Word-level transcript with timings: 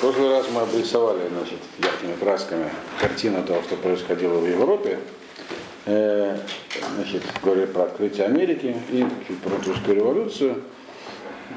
В 0.00 0.02
прошлый 0.02 0.30
раз 0.30 0.46
мы 0.50 0.62
обрисовали 0.62 1.28
значит, 1.28 1.58
яркими 1.78 2.14
красками 2.18 2.70
картину 2.98 3.44
того, 3.44 3.60
что 3.60 3.76
происходило 3.76 4.38
в 4.38 4.48
Европе. 4.48 4.98
Э, 5.84 6.38
значит, 6.94 7.22
говорили 7.42 7.66
про 7.66 7.82
открытие 7.82 8.24
Америки 8.24 8.74
и 8.92 9.04
про 9.44 9.50
русскую 9.58 9.96
революцию. 9.96 10.62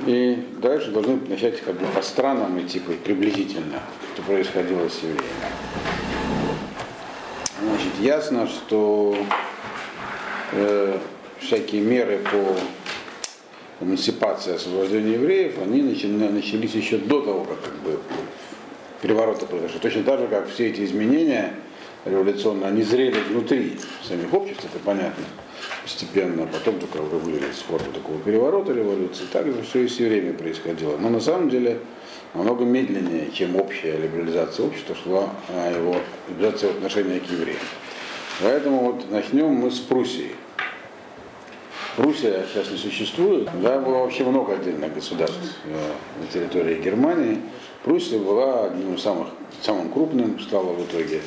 И 0.05 0.45
дальше 0.61 0.91
должны 0.91 1.21
начать 1.29 1.61
как 1.61 1.75
бы 1.75 1.85
по 1.85 2.01
странам 2.01 2.59
идти 2.59 2.81
приблизительно, 2.81 3.79
что 4.13 4.23
происходило 4.23 4.89
с 4.89 4.97
евреями. 4.97 5.23
Значит, 7.61 7.93
ясно, 8.01 8.49
что 8.49 9.15
э, 10.51 10.97
всякие 11.39 11.81
меры 11.81 12.17
по 12.17 12.57
эмансипации, 13.83 14.55
освобождению 14.55 15.13
евреев, 15.13 15.55
они 15.61 15.81
начались 15.81 16.73
еще 16.73 16.97
до 16.97 17.21
того, 17.21 17.43
как, 17.43 17.61
как 17.61 17.75
бы, 17.81 17.99
перевороты 19.01 19.45
произошли. 19.45 19.79
Точно 19.79 20.03
так 20.03 20.19
же, 20.19 20.27
как 20.27 20.49
все 20.49 20.67
эти 20.69 20.83
изменения 20.85 21.53
революционно, 22.05 22.67
они 22.67 22.83
зрели 22.83 23.19
внутри 23.29 23.77
самих 24.07 24.33
обществ, 24.33 24.65
это 24.65 24.79
понятно, 24.83 25.23
постепенно, 25.83 26.47
потом 26.47 26.79
только 26.79 26.97
вылились 26.97 27.57
в 27.57 27.65
форму 27.65 27.91
такого 27.93 28.19
переворота 28.19 28.73
революции. 28.73 29.25
Так 29.31 29.45
же 29.45 29.61
все 29.63 29.83
и 29.83 29.87
с 29.87 29.99
евреями 29.99 30.33
происходило. 30.33 30.97
Но 30.97 31.09
на 31.09 31.19
самом 31.19 31.49
деле 31.49 31.79
намного 32.33 32.65
медленнее, 32.65 33.31
чем 33.31 33.55
общая 33.55 33.97
либерализация 33.97 34.65
общества 34.65 34.95
шла 35.03 35.29
а 35.49 35.71
его 35.71 35.95
либерализация 36.29 36.71
в 36.71 36.81
к 36.81 37.31
евреям. 37.31 37.59
Поэтому 38.41 38.91
вот 38.91 39.11
начнем 39.11 39.49
мы 39.49 39.69
с 39.69 39.79
Пруссии. 39.79 40.31
Пруссия 41.95 42.43
сейчас 42.51 42.71
не 42.71 42.77
существует, 42.77 43.47
да, 43.61 43.79
было 43.79 43.99
вообще 43.99 44.23
много 44.23 44.53
отдельных 44.53 44.95
государств 44.95 45.57
э, 45.65 45.91
на 46.19 46.27
территории 46.27 46.81
Германии. 46.81 47.39
Пруссия 47.83 48.17
была 48.17 48.65
одним 48.65 48.95
из 48.95 49.01
самых, 49.03 49.27
самым 49.61 49.91
крупным, 49.91 50.39
стала 50.39 50.73
в 50.73 50.83
итоге. 50.83 51.21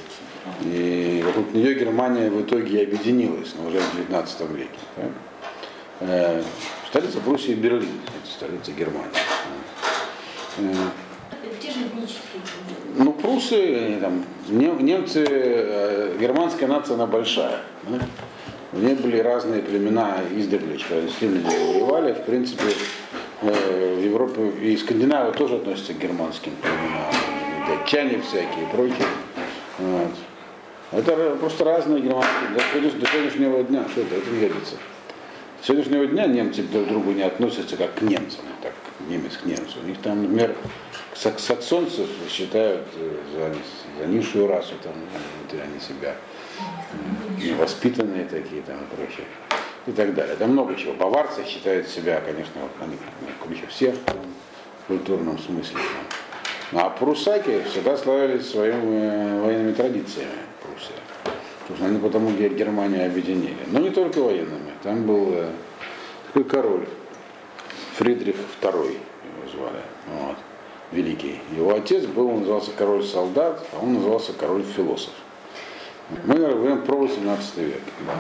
И 0.63 1.23
вокруг 1.25 1.53
нее 1.55 1.75
Германия 1.75 2.31
в 2.31 2.43
итоге 2.43 2.83
объединилась, 2.83 3.55
но 3.57 3.69
уже 3.69 3.79
в 3.79 3.95
19 3.95 4.41
веке. 4.51 4.71
Да? 4.97 5.03
Э, 6.01 6.43
столица 6.89 7.21
Пруссии 7.21 7.55
Берлин, 7.55 8.01
это 8.09 8.33
столица 8.33 8.73
Германии. 8.73 9.11
Э, 10.59 10.73
ну, 12.97 13.13
прусы, 13.13 13.99
там, 14.01 14.25
немцы, 14.49 16.17
германская 16.19 16.69
нация, 16.69 16.95
она 16.95 17.07
большая. 17.07 17.61
Да? 17.89 18.01
В 18.77 18.85
ней 18.85 18.95
были 18.95 19.19
разные 19.21 19.63
племена 19.63 20.19
издревле, 20.37 20.79
когда 20.87 21.09
с 21.11 21.23
римлянами 21.23 21.73
воевали. 21.73 22.13
В 22.13 22.25
принципе, 22.27 22.65
э, 23.41 23.95
в 23.95 24.05
Европе 24.05 24.51
и 24.61 24.77
Скандинавия 24.77 25.33
тоже 25.33 25.57
относится 25.57 25.95
к 25.95 25.99
германским 25.99 26.53
племенам. 26.57 27.11
Датчане 27.67 28.21
всякие 28.21 28.65
и 28.65 28.71
прочие. 28.71 29.07
Вот. 29.79 30.11
Это 30.93 31.37
просто 31.41 31.65
разные 31.65 32.03
германские. 32.03 32.51
До, 32.55 32.61
сегодняшнего 33.07 33.63
дня, 33.63 33.87
что 33.91 34.03
это, 34.03 34.17
это 34.17 34.29
не 34.29 34.41
годится. 34.41 34.75
С 35.63 35.67
сегодняшнего 35.67 36.07
дня 36.07 36.27
немцы 36.27 36.63
друг 36.63 36.85
к 36.85 36.89
другу 36.89 37.13
не 37.13 37.23
относятся 37.23 37.79
как 37.79 37.95
к 37.95 38.03
немцам, 38.03 38.45
так, 38.63 38.75
немец 39.09 39.39
к 39.43 39.47
немцу. 39.47 39.79
У 39.83 39.89
них 39.89 39.97
там, 40.03 40.21
например, 40.21 40.55
саксонцев 41.15 42.09
считают 42.29 42.83
э, 42.95 43.11
за, 43.33 44.03
за 44.03 44.07
низшую 44.07 44.49
расу, 44.49 44.75
там, 44.83 44.93
они 45.51 45.81
себя 45.81 46.15
воспитанные 47.55 48.25
такие 48.25 48.63
там 48.63 48.77
и 48.77 48.97
прочее. 48.97 49.27
И 49.87 49.93
так 49.93 50.15
далее. 50.15 50.37
Да 50.39 50.47
много 50.47 50.75
чего. 50.75 50.95
Баварцы 50.95 51.45
считают 51.45 51.89
себя, 51.89 52.21
конечно, 52.21 52.61
вот, 52.61 52.71
они 52.81 52.97
круче 53.43 53.67
всех 53.69 53.95
в 54.85 54.87
культурном 54.89 55.39
смысле. 55.39 55.79
Ну, 56.73 56.81
а 56.81 56.91
прусаки 56.91 57.63
всегда 57.71 57.97
славились 57.97 58.51
своими 58.51 59.41
военными 59.41 59.73
традициями 59.73 60.31
Пруссия. 60.63 60.97
Потому 61.69 61.89
они 61.89 61.99
потому 61.99 62.31
Германию 62.33 63.07
объединили. 63.07 63.57
Но 63.67 63.79
не 63.81 63.91
только 63.91 64.21
военными. 64.21 64.73
Там 64.83 65.07
был 65.07 65.33
э, 65.33 65.51
такой 66.27 66.45
король, 66.45 66.87
Фридрих 67.97 68.37
II 68.61 68.73
его 68.73 69.51
звали. 69.53 69.81
Вот, 70.13 70.37
великий. 70.93 71.41
Его 71.57 71.75
отец 71.75 72.05
был, 72.05 72.29
он 72.29 72.41
назывался 72.41 72.71
король 72.77 73.05
солдат, 73.05 73.65
а 73.73 73.83
он 73.83 73.95
назывался 73.95 74.33
король 74.33 74.63
философ. 74.65 75.13
Мы 76.25 76.37
говорим 76.37 76.83
про 76.83 76.97
18 76.99 77.57
век. 77.59 77.83
Да. 78.07 78.15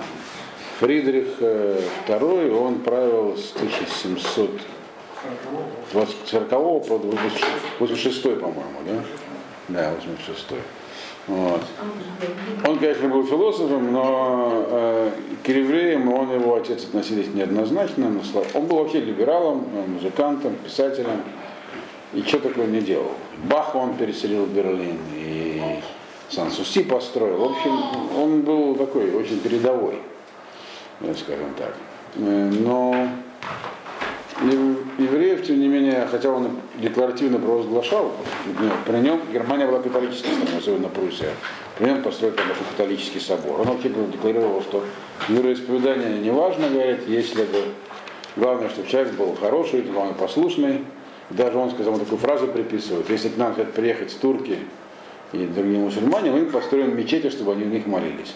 Фридрих 0.80 1.40
II, 1.40 1.94
э, 2.08 2.52
он 2.52 2.80
правил 2.80 3.36
с 3.36 3.52
1740 3.52 4.60
по 6.88 7.86
86, 7.86 8.22
по-моему, 8.22 8.80
да? 8.86 9.02
Да, 9.68 9.94
86. 9.94 10.46
Вот. 11.28 11.62
Он, 12.66 12.78
конечно, 12.78 13.08
был 13.08 13.24
философом, 13.24 13.92
но 13.92 14.66
э, 14.68 15.10
к 15.44 15.48
евреям 15.48 16.12
он 16.12 16.32
его 16.32 16.54
отец 16.56 16.84
относились 16.84 17.28
неоднозначно. 17.34 18.10
Но 18.10 18.20
он 18.54 18.66
был 18.66 18.78
вообще 18.78 19.00
либералом, 19.00 19.66
музыкантом, 19.88 20.54
писателем. 20.64 21.22
И 22.12 22.22
что 22.22 22.38
такое 22.38 22.66
не 22.66 22.80
делал. 22.80 23.12
Баха 23.44 23.76
он 23.76 23.94
переселил 23.96 24.44
в 24.44 24.50
Берлин, 24.50 24.98
и 25.14 25.25
Сан-Суси 26.30 26.82
построил. 26.82 27.38
В 27.38 27.44
общем, 27.44 28.18
он 28.18 28.42
был 28.42 28.74
такой 28.74 29.14
очень 29.14 29.40
передовой, 29.40 29.98
скажем 31.00 31.54
так. 31.56 31.74
Э, 32.16 32.50
но 32.60 33.08
евреев, 34.98 35.46
тем 35.46 35.60
не 35.60 35.68
менее, 35.68 36.06
хотя 36.10 36.30
он 36.30 36.50
декларативно 36.76 37.38
провозглашал, 37.38 38.12
при 38.86 38.98
нем 38.98 39.20
Германия 39.32 39.66
была 39.66 39.80
католической 39.80 40.28
страной, 40.28 40.58
особенно 40.58 40.88
Пруссия. 40.88 41.30
При 41.78 41.86
нем 41.86 42.02
построил 42.02 42.34
большой 42.34 42.66
католический 42.70 43.20
собор. 43.20 43.60
Он 43.60 43.66
вообще 43.66 43.88
декларировал, 43.88 44.62
что 44.62 44.84
вероисповедание 45.28 46.18
не 46.18 46.30
важно, 46.30 46.68
говорит, 46.68 47.06
если 47.06 47.44
бы 47.44 47.64
главное, 48.36 48.68
чтобы 48.68 48.88
человек 48.88 49.14
был 49.14 49.34
хороший, 49.40 49.82
главное 49.82 50.14
послушный. 50.14 50.84
Даже 51.30 51.58
он 51.58 51.70
сказал, 51.70 51.94
он 51.94 52.00
такую 52.00 52.18
фразу 52.18 52.46
приписывает, 52.46 53.10
если 53.10 53.30
к 53.30 53.36
нам 53.36 53.54
хотят 53.54 53.72
приехать 53.72 54.16
турки, 54.20 54.58
и 55.32 55.46
другие 55.46 55.78
мусульмане, 55.78 56.30
мы 56.30 56.40
им 56.40 56.50
построим 56.50 56.96
мечети, 56.96 57.30
чтобы 57.30 57.52
они 57.52 57.64
в 57.64 57.68
них 57.68 57.86
молились. 57.86 58.34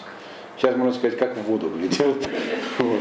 Сейчас 0.57 0.75
можно 0.75 0.93
сказать, 0.93 1.17
как 1.17 1.35
в 1.37 1.43
воду 1.43 1.69
глядел. 1.69 2.15
Вот. 2.77 2.99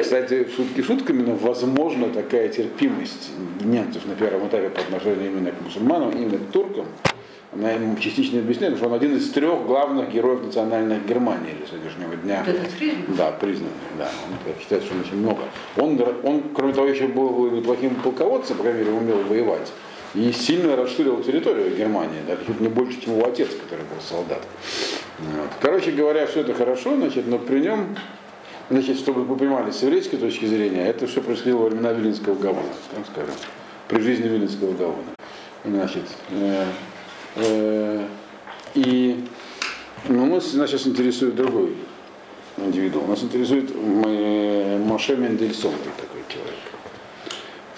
Кстати, 0.00 0.46
шутки 0.54 0.82
шутками, 0.82 1.22
но 1.22 1.34
возможно 1.34 2.08
такая 2.08 2.48
терпимость 2.48 3.30
немцев 3.60 4.06
на 4.06 4.14
первом 4.14 4.48
этапе 4.48 4.70
по 4.70 4.80
отношению 4.80 5.26
именно 5.26 5.50
к 5.50 5.60
мусульманам, 5.60 6.10
именно 6.10 6.38
к 6.38 6.52
туркам, 6.52 6.86
она 7.52 7.72
ему 7.72 7.96
частично 7.96 8.38
объясняет, 8.38 8.76
что 8.76 8.86
он 8.86 8.94
один 8.94 9.16
из 9.16 9.28
трех 9.30 9.66
главных 9.66 10.12
героев 10.12 10.44
национальной 10.44 11.00
Германии 11.00 11.54
до 11.60 11.66
сегодняшнего 11.66 12.14
дня. 12.14 12.44
Да, 13.08 13.32
признанный, 13.32 13.72
да. 13.98 14.08
Он 14.28 14.60
считает, 14.60 14.84
что 14.84 14.94
он 14.94 15.00
очень 15.00 15.16
много. 15.16 15.42
Он, 15.76 16.00
он, 16.22 16.42
кроме 16.54 16.72
того, 16.72 16.86
еще 16.86 17.08
был 17.08 17.50
неплохим 17.50 17.96
полководцем, 17.96 18.56
по 18.56 18.62
крайней 18.62 18.80
мере, 18.80 18.92
умел 18.92 19.18
воевать 19.28 19.72
и 20.14 20.32
сильно 20.32 20.76
расширил 20.76 21.22
территорию 21.22 21.76
Германии, 21.76 22.20
да, 22.26 22.36
чуть 22.36 22.60
не 22.60 22.68
больше, 22.68 23.00
чем 23.00 23.16
его 23.16 23.26
отец, 23.26 23.48
который 23.48 23.84
был 23.84 24.00
солдат. 24.06 24.42
Вот. 25.18 25.50
Короче 25.60 25.92
говоря, 25.92 26.26
все 26.26 26.40
это 26.40 26.54
хорошо, 26.54 26.96
значит, 26.96 27.26
но 27.26 27.38
при 27.38 27.60
нем, 27.60 27.96
значит, 28.70 28.98
чтобы 28.98 29.24
вы 29.24 29.36
понимали, 29.36 29.70
с 29.70 29.82
еврейской 29.82 30.16
точки 30.16 30.46
зрения, 30.46 30.86
это 30.86 31.06
все 31.06 31.20
происходило 31.20 31.58
во 31.58 31.68
времена 31.68 31.92
Виленского 31.92 32.34
Гавана, 32.34 32.68
так 32.94 33.06
скажем, 33.12 33.34
при 33.88 34.00
жизни 34.00 34.28
Виленского 34.28 34.72
Гавана. 34.72 35.14
Значит, 35.64 36.04
э, 36.30 36.64
э, 37.36 38.06
и 38.74 39.24
ну, 40.08 40.26
нас, 40.26 40.54
нас 40.54 40.70
сейчас 40.70 40.86
интересует 40.86 41.36
другой 41.36 41.74
индивидуум. 42.56 43.08
Нас 43.08 43.22
интересует 43.22 43.70
Моше 43.74 45.16
Мендельсон, 45.16 45.72
такой 45.72 45.92
человек. 45.96 46.09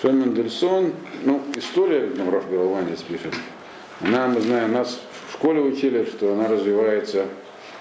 Шон 0.03 0.19
Мендельсон, 0.19 0.95
ну, 1.25 1.41
история, 1.55 2.11
Раф 2.29 2.51
Головандец 2.51 3.03
пишет, 3.03 3.35
она, 4.01 4.27
мы 4.27 4.41
знаем, 4.41 4.73
нас 4.73 5.01
в 5.29 5.35
школе 5.35 5.61
учили, 5.61 6.05
что 6.07 6.33
она 6.33 6.49
развивается 6.49 7.27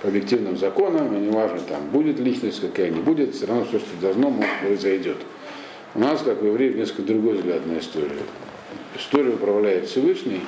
по 0.03 0.09
объективным 0.09 0.55
законам, 0.55 1.17
и 1.17 1.19
неважно, 1.19 1.61
там 1.61 1.87
будет 1.87 2.19
личность 2.19 2.61
какая, 2.61 2.91
не 2.91 3.01
будет, 3.01 3.33
все 3.33 3.47
равно 3.47 3.65
все, 3.65 3.79
что 3.79 3.87
должно, 3.99 4.35
произойдет. 4.61 5.17
У 5.95 5.99
нас, 5.99 6.21
как 6.21 6.43
у 6.43 6.45
евреев, 6.45 6.75
несколько 6.75 7.01
другой 7.01 7.37
взгляд 7.37 7.65
на 7.65 7.79
историю. 7.79 8.11
Историю 8.95 9.33
управляет 9.33 9.87
Всевышний, 9.87 10.41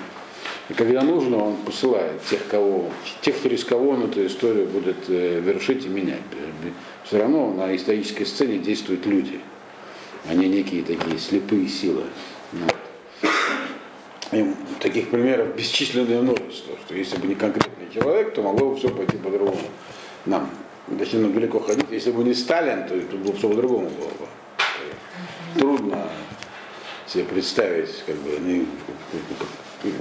и 0.69 0.73
когда 0.73 1.01
нужно, 1.01 1.43
он 1.43 1.55
посылает 1.55 2.23
тех, 2.29 2.45
кого, 2.51 2.91
тех, 3.21 3.41
через 3.41 3.63
кого 3.63 3.89
он 3.89 4.03
эту 4.03 4.23
историю 4.27 4.67
будет 4.67 5.09
э, 5.09 5.39
вершить 5.39 5.87
и 5.87 5.89
менять. 5.89 6.21
Все 7.03 7.17
равно 7.17 7.51
на 7.51 7.75
исторической 7.75 8.25
сцене 8.25 8.59
действуют 8.59 9.07
люди– 9.07 9.39
они 10.27 10.47
некие 10.47 10.83
такие 10.83 11.17
слепые 11.17 11.67
силы. 11.67 12.03
И 14.31 14.53
таких 14.79 15.09
примеров 15.11 15.55
бесчисленное 15.55 16.21
множество, 16.21 16.75
что 16.85 16.95
если 16.95 17.17
бы 17.17 17.27
не 17.27 17.35
конкретный 17.35 17.93
человек, 17.93 18.33
то 18.33 18.41
могло 18.41 18.71
бы 18.71 18.77
все 18.77 18.89
пойти 18.89 19.17
по-другому. 19.17 19.61
Нам 20.25 20.49
достаточно 20.87 21.29
далеко 21.29 21.59
ходить. 21.59 21.85
Если 21.91 22.11
бы 22.11 22.23
не 22.23 22.33
Сталин, 22.33 22.87
то 22.87 22.99
тут 22.99 23.19
бы 23.19 23.33
все 23.33 23.49
по-другому 23.49 23.89
было 23.89 24.07
бы. 24.07 24.27
Трудно 25.59 26.09
себе 27.05 27.25
представить, 27.25 28.03
как 28.07 28.15
бы, 28.15 28.39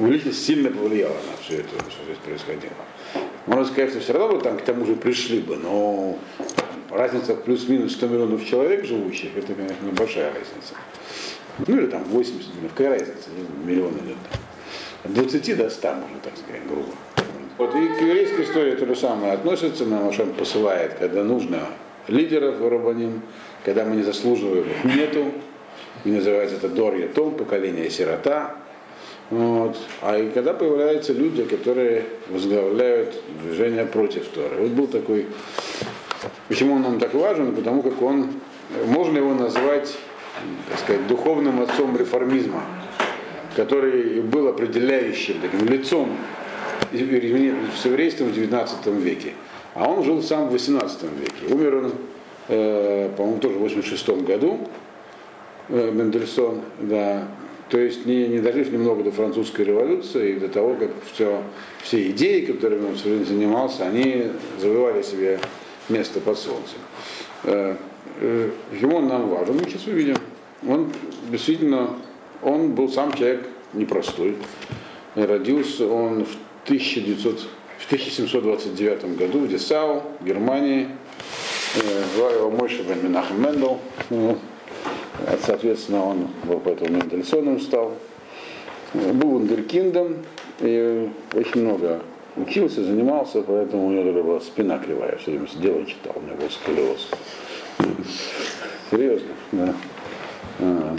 личность 0.09 0.47
сильно 0.47 0.71
повлияла 0.71 1.13
на 1.13 1.37
все 1.43 1.57
это, 1.59 1.79
что 1.91 2.05
здесь 2.05 2.19
происходило. 2.25 2.73
Можно 3.47 3.65
сказать, 3.65 3.91
что 3.91 4.01
все 4.01 4.13
равно 4.13 4.37
бы 4.37 4.43
там 4.43 4.59
к 4.59 4.63
тому 4.63 4.87
же 4.87 4.95
пришли 4.95 5.41
бы, 5.41 5.57
но 5.57 6.19
разница 6.91 7.35
плюс-минус 7.35 7.95
100 7.95 8.07
миллионов 8.07 8.47
человек 8.47 8.85
живущих, 8.85 9.31
это, 9.37 9.55
конечно, 9.55 9.85
небольшая 9.85 10.27
разница. 10.29 10.75
Ну 11.67 11.77
или 11.77 11.87
там 11.87 12.05
80 12.05 12.49
миллионов, 12.55 12.73
какая 12.77 12.99
разница, 12.99 13.31
миллион 13.65 13.93
идет 13.95 14.17
От 15.05 15.15
20 15.15 15.57
до 15.57 15.71
100, 15.71 15.89
можно 15.89 16.19
так 16.23 16.37
сказать, 16.37 16.67
грубо. 16.69 16.93
Вот 17.59 17.75
и 17.75 17.89
к 17.89 18.01
еврейской 18.01 18.45
истории 18.45 18.73
то 18.77 18.87
же 18.87 18.97
самое 18.97 19.33
относится, 19.33 19.85
нам 19.85 20.09
Ашем 20.09 20.33
посылает, 20.33 20.95
когда 20.95 21.23
нужно 21.23 21.67
лидеров 22.09 22.57
в 22.57 22.67
когда 23.65 23.85
мы 23.85 23.97
не 23.97 24.03
заслуживаем 24.03 24.67
нету, 24.85 25.33
и 26.05 26.11
называется 26.11 26.57
это 26.57 26.69
Дор 26.69 26.95
Том, 27.09 27.35
поколение 27.35 27.91
сирота. 27.91 28.57
Вот. 29.33 29.79
А 30.03 30.19
и 30.19 30.29
когда 30.29 30.53
появляются 30.53 31.15
люди, 31.15 31.45
которые 31.45 32.05
возглавляют 32.29 33.15
движение 33.43 33.87
против 33.87 34.27
Торы. 34.29 34.57
Вот 34.59 34.71
был 34.73 34.87
такой, 34.87 35.27
почему 36.49 36.75
он 36.75 36.83
нам 36.83 37.01
так 37.01 37.15
важен, 37.15 37.55
потому 37.55 37.83
как 37.83 38.03
он, 38.03 38.29
можно 38.85 39.17
его 39.17 39.33
назвать, 39.33 39.97
так 40.69 40.79
сказать, 40.81 41.07
духовным 41.07 41.63
отцом 41.63 41.97
реформизма, 41.97 42.63
который 43.57 44.21
был 44.21 44.49
определяющим 44.49 45.37
таким 45.41 45.67
лицом 45.67 46.11
с 46.93 47.85
еврейством 47.87 48.29
в 48.29 48.35
19 48.35 48.87
веке. 48.89 49.33
А 49.73 49.89
он 49.91 50.05
жил 50.05 50.23
сам 50.23 50.49
в 50.49 50.53
18 50.53 51.05
веке. 51.05 51.55
Умер 51.55 51.77
он, 51.77 51.93
э, 52.49 53.09
по-моему, 53.17 53.39
тоже 53.39 53.55
в 53.55 53.61
86 53.61 54.27
году, 54.27 54.69
э, 55.71 55.91
Мендельсон, 55.91 56.61
да. 56.81 57.29
То 57.73 57.81
есть 57.81 58.05
не, 58.05 58.29
не 58.29 58.39
дожив 58.39 58.71
немного 58.71 59.03
до 59.03 59.13
французской 59.13 59.65
революции 59.65 60.33
и 60.33 60.39
до 60.39 60.49
того, 60.49 60.75
как 60.75 60.91
все, 61.11 61.43
все 61.83 62.11
идеи, 62.11 62.45
которыми 62.45 62.89
он 62.89 62.97
все 62.97 63.09
время 63.09 63.25
занимался, 63.25 63.87
они 63.87 64.27
завоевали 64.61 65.01
себе 65.01 65.41
место 65.89 66.21
под 66.21 66.39
солнцем. 66.39 66.77
Э, 67.45 67.77
э, 68.21 68.51
ему 68.79 68.97
он 68.97 69.09
нам 69.09 69.31
важен, 69.31 69.57
мы 69.57 69.65
сейчас 69.65 69.87
увидим. 69.87 70.17
Он 70.69 70.93
действительно, 71.31 71.97
он 72.43 72.75
был 72.75 72.91
сам 72.91 73.11
человек 73.15 73.49
непростой. 73.73 74.37
Родился 75.15 75.87
он 75.89 76.27
в 76.27 76.37
1900, 76.67 77.41
в 77.79 77.87
1729 77.87 79.17
году 79.17 79.39
в 79.39 79.49
Десау, 79.49 80.03
Германии. 80.21 80.89
Звали 82.17 82.37
его 82.37 82.51
Мойша 82.51 82.83
бен 82.83 83.03
Менахем 83.03 83.43
Мендел. 83.43 83.81
Соответственно, 85.45 86.05
он 86.05 86.29
был 86.45 86.61
поэтому 86.61 86.97
Мендельсоном 86.97 87.61
стал. 87.61 87.93
Был 88.95 89.31
вундеркиндом 89.31 90.19
и 90.61 91.09
очень 91.35 91.63
много 91.63 92.03
учился, 92.37 92.85
занимался, 92.85 93.43
поэтому 93.43 93.87
у 93.87 93.91
него 93.91 94.23
была 94.23 94.41
спина 94.41 94.79
кривая, 94.79 95.17
все 95.17 95.33
время 95.33 95.47
сидел 95.49 95.85
читал, 95.87 96.15
у 96.17 96.21
меня 96.21 96.35
был 96.35 96.51
сколиоз. 96.51 97.11
Серьезно, 98.91 99.29
да. 99.53 99.75
А. 100.61 100.97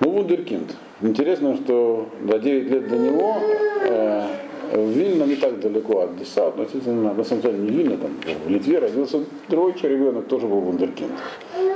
Ну, 0.00 0.10
вундеркинд. 0.10 0.74
Интересно, 1.02 1.56
что 1.56 2.08
до 2.22 2.38
9 2.38 2.70
лет 2.70 2.88
до 2.88 2.96
него 2.96 3.36
э, 3.84 4.26
Вильна 4.72 5.24
не 5.24 5.36
так 5.36 5.60
далеко 5.60 6.00
от 6.00 6.16
Деса, 6.16 6.48
относительно, 6.48 7.12
на 7.12 7.24
самом 7.24 7.42
деле 7.42 7.58
не 7.58 7.70
Вильна, 7.70 7.96
там, 7.96 8.10
в 8.46 8.48
Литве 8.48 8.78
родился 8.78 9.24
другой 9.48 9.74
ребенок, 9.82 10.26
тоже 10.26 10.46
был 10.46 10.60
вундеркинд, 10.60 11.12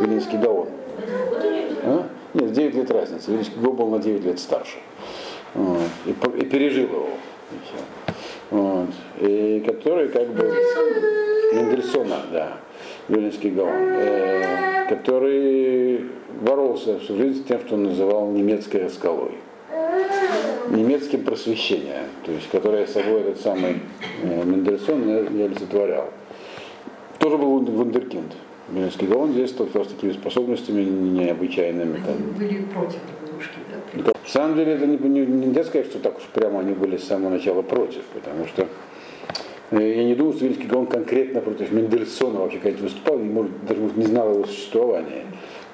Вилинский 0.01 0.39
Гаон. 0.39 0.69
Нет, 2.35 2.53
9 2.53 2.75
лет 2.75 2.91
разницы, 2.91 3.31
Вилинский 3.31 3.61
Гаон 3.61 3.77
был 3.77 3.89
на 3.91 3.99
9 3.99 4.25
лет 4.25 4.39
старше. 4.39 4.79
И, 5.55 6.11
и 6.11 6.45
пережил 6.45 6.89
его. 6.89 7.09
Вот. 8.51 8.89
И 9.21 9.63
который 9.65 10.09
как 10.09 10.29
бы 10.29 10.53
Мендельсона, 11.53 12.23
да, 12.33 12.59
Вилинский 13.09 13.51
Гаон, 13.51 13.71
э, 13.71 14.87
который 14.89 16.11
боролся 16.41 16.99
всю 16.99 17.17
жизнь 17.17 17.43
с 17.43 17.47
тем, 17.47 17.61
что 17.61 17.77
он 17.77 17.85
называл 17.85 18.31
немецкой 18.31 18.91
скалой 18.91 19.33
немецким 20.71 21.25
просвещением, 21.25 22.07
то 22.25 22.33
есть 22.33 22.49
которое 22.51 22.87
собой 22.87 23.21
этот 23.21 23.41
самый 23.41 23.81
э, 24.23 24.45
Мендельсон 24.45 25.07
не 25.37 25.43
олицетворял. 25.43 26.11
Тоже 27.19 27.39
был 27.39 27.61
вундеркинд. 27.61 28.33
Немецкий 28.69 29.07
Гаон 29.07 29.35
действовал 29.35 29.85
с 29.85 29.89
такими 29.89 30.13
способностями 30.13 30.83
необычайными. 30.83 31.97
Они 31.97 32.05
там. 32.05 32.17
были 32.39 32.63
против 32.63 32.99
игрушки, 33.27 33.59
да? 33.95 34.13
На 34.13 34.31
самом 34.31 34.57
деле 34.57 34.73
это 34.73 34.87
не, 34.87 34.97
не, 34.97 35.27
нельзя 35.27 35.65
сказать, 35.65 35.87
что 35.87 35.99
так 35.99 36.17
уж 36.17 36.25
прямо 36.33 36.61
они 36.61 36.73
были 36.73 36.97
с 36.97 37.05
самого 37.05 37.31
начала 37.31 37.61
против, 37.63 38.03
потому 38.15 38.47
что 38.47 38.67
э, 39.71 39.97
я 39.97 40.05
не 40.05 40.15
думаю, 40.15 40.35
что 40.35 40.47
Вильский 40.47 40.67
Гаон 40.67 40.87
конкретно 40.87 41.41
против 41.41 41.73
Мендельсона 41.73 42.41
вообще 42.41 42.59
как 42.59 42.79
выступал, 42.79 43.19
может, 43.19 43.53
даже 43.67 43.81
не 43.97 44.07
знал 44.07 44.33
его 44.33 44.45
существования. 44.45 45.27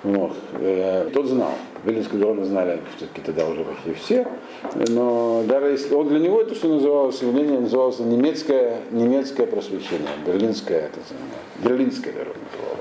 Вот. 0.03 0.33
Э, 0.55 1.11
тот 1.13 1.27
знал. 1.27 1.53
Вилинский 1.85 2.19
Гаона 2.19 2.45
знали 2.45 2.81
все-таки 2.97 3.21
тогда 3.21 3.47
уже 3.47 3.65
почти 3.65 3.93
все. 3.95 4.27
Но 4.89 5.43
даже 5.47 5.69
если 5.69 5.95
он 5.95 6.09
для 6.09 6.19
него 6.19 6.41
это 6.41 6.55
что 6.55 6.69
называлось, 6.69 7.21
явление 7.23 7.61
называлось 7.61 7.99
немецкое, 7.99 8.81
немецкое 8.91 9.47
просвещение, 9.47 10.09
берлинское, 10.27 10.87
это 10.87 11.01
самое, 11.07 11.31
берлинское, 11.63 12.13
наверное, 12.13 12.37
называло 12.51 12.81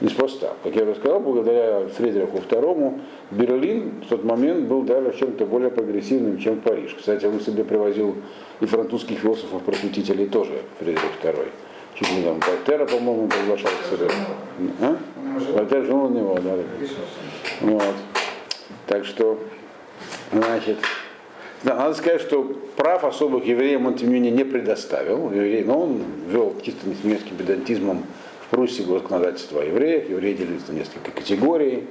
Неспроста. 0.00 0.54
Как 0.62 0.74
я 0.74 0.82
уже 0.82 0.96
сказал, 0.96 1.20
благодаря 1.20 1.86
Фредериху 1.88 2.38
II 2.38 3.00
Берлин 3.30 4.02
в 4.04 4.08
тот 4.08 4.24
момент 4.24 4.66
был 4.66 4.82
даже 4.82 5.12
в 5.12 5.16
чем-то 5.16 5.46
более 5.46 5.70
прогрессивным, 5.70 6.38
чем 6.38 6.60
Париж. 6.60 6.94
Кстати, 6.98 7.26
он 7.26 7.40
себе 7.40 7.64
привозил 7.64 8.16
и 8.60 8.66
французских 8.66 9.18
философов-просветителей 9.18 10.26
тоже, 10.26 10.52
Фредерик 10.78 11.12
II. 11.22 11.46
Чуть 11.94 12.12
не 12.12 12.22
там 12.22 12.40
Вольтера, 12.40 12.86
по-моему, 12.86 13.28
приглашал 13.28 13.70
к 13.70 13.94
себе. 13.94 14.10
А? 14.80 14.96
Вольтер 15.52 15.84
жил 15.84 16.04
у 16.04 16.08
него, 16.08 16.38
да. 16.40 16.56
Вот. 17.60 17.94
Так 18.86 19.04
что, 19.04 19.38
значит, 20.32 20.78
да, 21.62 21.76
надо 21.76 21.94
сказать, 21.94 22.20
что 22.20 22.42
прав 22.76 23.04
особых 23.04 23.46
евреям 23.46 23.86
он, 23.86 23.94
тем 23.94 24.08
не 24.08 24.14
менее, 24.14 24.32
не 24.32 24.44
предоставил. 24.44 25.30
Еврей, 25.30 25.64
но 25.64 25.84
он 25.84 26.02
вел 26.28 26.54
чисто 26.62 26.86
немецким 27.02 27.36
педантизмом 27.36 28.04
в 28.46 28.50
Пруссии 28.50 28.82
было 28.82 28.98
законодательство 28.98 29.62
о 29.62 29.64
евреях. 29.64 30.10
Евреи 30.10 30.34
делились 30.34 30.68
на 30.68 30.72
несколько 30.72 31.10
категорий. 31.10 31.84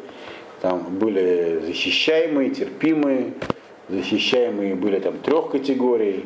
Там 0.62 0.98
были 1.00 1.62
защищаемые, 1.66 2.52
терпимые. 2.52 3.34
Защищаемые 3.90 4.76
были 4.76 5.00
там 5.00 5.18
трех 5.18 5.50
категорий. 5.50 6.26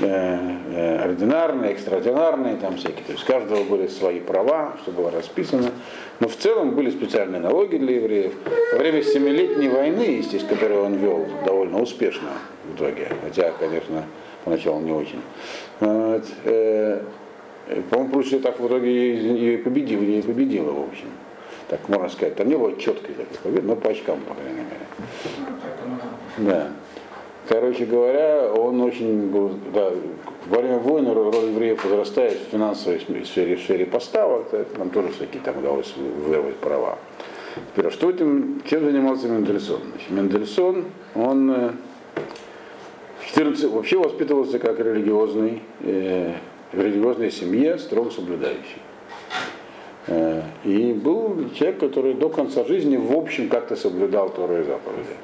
Э, 0.00 0.56
э, 0.74 1.04
ординарные, 1.04 1.72
экстраординарные, 1.72 2.56
там 2.56 2.76
всякие. 2.78 3.04
То 3.04 3.12
есть 3.12 3.24
у 3.24 3.32
каждого 3.32 3.62
были 3.64 3.88
свои 3.88 4.20
права, 4.20 4.74
что 4.82 4.90
было 4.90 5.10
расписано. 5.10 5.70
Но 6.18 6.28
в 6.28 6.36
целом 6.36 6.74
были 6.74 6.90
специальные 6.90 7.42
налоги 7.42 7.76
для 7.76 7.96
евреев. 7.96 8.32
Во 8.72 8.78
время 8.78 9.02
Семилетней 9.02 9.68
войны, 9.68 10.02
естественно, 10.02 10.54
которую 10.54 10.84
он 10.84 10.94
вел 10.94 11.26
довольно 11.44 11.80
успешно 11.80 12.30
в 12.64 12.76
итоге, 12.76 13.08
хотя, 13.22 13.52
конечно, 13.58 14.04
поначалу 14.44 14.80
не 14.80 14.92
очень. 14.92 15.20
Вот, 15.80 16.24
э, 16.44 17.02
по-моему, 17.90 18.12
Пруссия 18.12 18.40
так 18.40 18.58
в 18.60 18.66
итоге 18.66 19.54
и 19.54 19.56
победила, 19.58 20.02
и 20.02 20.22
победила, 20.22 20.72
в 20.72 20.88
общем. 20.88 21.08
Так 21.68 21.86
можно 21.88 22.08
сказать. 22.08 22.34
Там 22.36 22.48
не 22.48 22.56
было 22.56 22.78
четкой 22.78 23.14
такой 23.14 23.36
победы, 23.42 23.66
но 23.66 23.76
по 23.76 23.90
очкам, 23.90 24.20
по 24.20 24.34
крайней 24.34 24.62
мере. 24.62 24.86
Да. 26.38 26.72
Короче 27.52 27.84
говоря, 27.84 28.50
он 28.50 28.80
очень 28.80 29.30
да, 29.74 29.92
во 30.46 30.58
время 30.58 30.78
войны 30.78 31.12
роль 31.12 31.50
евреев 31.50 31.84
возрастает 31.84 32.38
в 32.48 32.50
финансовой 32.50 32.98
сфере, 33.26 33.56
в 33.56 33.60
сфере 33.60 33.84
поставок, 33.84 34.46
нам 34.78 34.88
тоже 34.88 35.08
всякие 35.08 35.42
там 35.42 35.58
удалось 35.58 35.92
вырвать 35.94 36.56
права. 36.56 36.96
Теперь, 37.72 37.88
а 37.88 37.90
что 37.90 38.08
этим, 38.08 38.62
чем 38.64 38.86
занимался 38.86 39.28
Мендельсон? 39.28 39.80
Значит, 39.90 40.10
Мендельсон, 40.10 40.84
он 41.14 41.50
э, 41.50 41.70
в 43.20 43.26
14, 43.26 43.64
вообще 43.70 43.98
воспитывался 43.98 44.58
как 44.58 44.80
религиозный, 44.80 45.60
э, 45.80 46.32
в 46.72 46.80
религиозной 46.80 47.30
семье, 47.30 47.76
строго 47.76 48.10
соблюдающий. 48.10 48.80
Э, 50.06 50.40
и 50.64 50.94
был 50.94 51.50
человек, 51.54 51.80
который 51.80 52.14
до 52.14 52.30
конца 52.30 52.64
жизни 52.64 52.96
в 52.96 53.12
общем 53.12 53.50
как-то 53.50 53.76
соблюдал 53.76 54.30
Тору 54.30 54.58
и 54.58 54.62
заповеди 54.62 55.16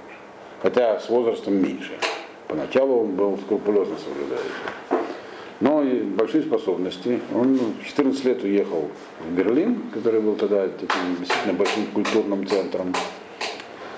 хотя 0.63 0.99
с 0.99 1.09
возрастом 1.09 1.55
меньше. 1.55 1.93
Поначалу 2.49 3.03
он 3.03 3.13
был 3.13 3.39
скрупулезно 3.39 3.97
соблюдающий. 3.99 5.05
Но 5.61 5.83
и 5.83 6.03
большие 6.03 6.43
способности. 6.43 7.21
Он 7.35 7.59
в 7.83 7.87
14 7.87 8.25
лет 8.25 8.43
уехал 8.43 8.89
в 9.21 9.33
Берлин, 9.35 9.83
который 9.93 10.21
был 10.21 10.35
тогда 10.37 10.69
таким 10.69 11.17
действительно 11.19 11.55
большим 11.55 11.87
культурным 11.87 12.47
центром. 12.47 12.95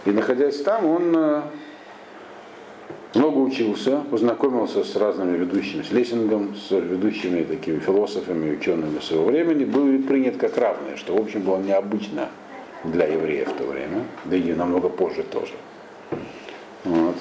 И 0.07 0.11
находясь 0.11 0.63
там, 0.63 0.87
он 0.87 1.15
э, 1.15 1.43
много 3.15 3.39
учился, 3.39 4.01
познакомился 4.11 4.83
с 4.85 4.97
разными 4.97 5.37
ведущими, 5.37 5.83
с 5.83 5.93
Лессингом, 5.93 6.57
с 6.57 6.71
ведущими 6.71 7.43
такими 7.43 7.79
философами, 7.79 8.57
учеными 8.57 8.99
своего 9.01 9.27
времени, 9.27 9.65
был 9.65 10.03
принят 10.05 10.39
как 10.39 10.57
равный, 10.57 10.97
что, 10.97 11.15
в 11.15 11.21
общем, 11.21 11.43
было 11.43 11.59
необычно 11.59 12.31
для 12.85 13.07
евреев 13.07 13.49
в 13.49 13.53
то 13.59 13.65
время, 13.65 14.05
да 14.25 14.37
и 14.37 14.53
намного 14.55 14.89
позже 14.89 15.23
тоже. 15.23 15.53
Вот. 16.85 17.17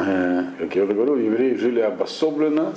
Э, 0.00 0.44
как 0.58 0.74
я 0.74 0.84
уже 0.84 0.94
говорил, 0.94 1.16
евреи 1.16 1.54
жили 1.54 1.80
обособленно, 1.80 2.74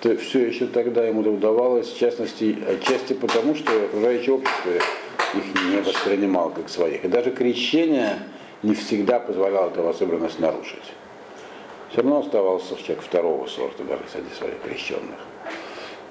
все 0.00 0.46
еще 0.46 0.66
тогда 0.66 1.04
ему 1.04 1.20
удавалось, 1.20 1.88
в 1.88 1.98
частности, 1.98 2.58
отчасти 2.68 3.14
потому, 3.14 3.54
что 3.54 3.72
окружающее 3.84 4.34
общество 4.34 4.70
их 4.72 5.70
не 5.70 5.80
воспринимало 5.80 6.50
как 6.50 6.68
своих. 6.68 7.04
И 7.04 7.08
даже 7.08 7.30
крещение 7.30 8.18
не 8.62 8.74
всегда 8.74 9.18
позволяло 9.18 9.70
эту 9.70 9.86
особенность 9.88 10.38
нарушить. 10.38 10.92
Все 11.90 12.02
равно 12.02 12.20
оставался 12.20 12.76
человек 12.76 13.02
второго 13.02 13.46
сорта, 13.46 13.84
даже 13.84 14.02
среди 14.12 14.34
своих 14.34 14.60
крещенных. 14.62 15.20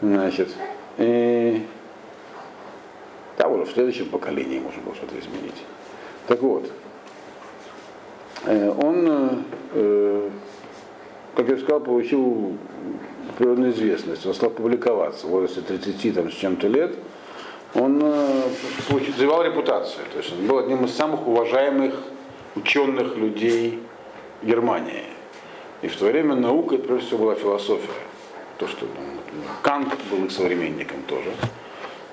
Значит, 0.02 0.50
и 0.98 1.62
там 3.38 3.54
уже 3.54 3.66
в 3.66 3.72
следующем 3.72 4.10
поколении 4.10 4.60
можно 4.60 4.82
было 4.82 4.96
что-то 4.96 5.20
изменить. 5.20 5.62
Так 6.28 6.42
вот, 6.42 6.72
он, 8.46 9.46
э, 9.74 10.30
как 11.36 11.50
я 11.50 11.58
сказал, 11.58 11.80
получил 11.80 12.58
природную 13.38 13.72
известность. 13.72 14.26
Он 14.26 14.34
стал 14.34 14.50
публиковаться 14.50 15.28
в 15.28 15.30
возрасте 15.30 15.62
30 15.62 16.16
там, 16.16 16.32
с 16.32 16.36
чем-то 16.36 16.68
лет. 16.68 16.96
Он 17.74 18.02
э, 18.04 18.44
завал 19.18 19.44
репутацию. 19.44 20.06
То 20.12 20.20
есть 20.20 20.34
он 20.34 20.48
был 20.48 20.60
одним 20.60 20.86
из 20.86 20.94
самых 20.94 21.28
уважаемых 21.28 21.96
ученых 22.56 23.18
людей 23.18 23.82
Германии. 24.44 25.06
И 25.82 25.88
в 25.88 25.96
то 25.96 26.06
время 26.06 26.36
наука, 26.36 26.78
прежде 26.78 27.08
всего, 27.08 27.26
была 27.26 27.36
философия. 27.36 27.90
То, 28.58 28.68
что 28.68 28.86
ну, 28.86 29.42
Кант 29.62 29.94
был 30.12 30.26
их 30.26 30.32
современником 30.32 31.02
тоже. 31.08 31.32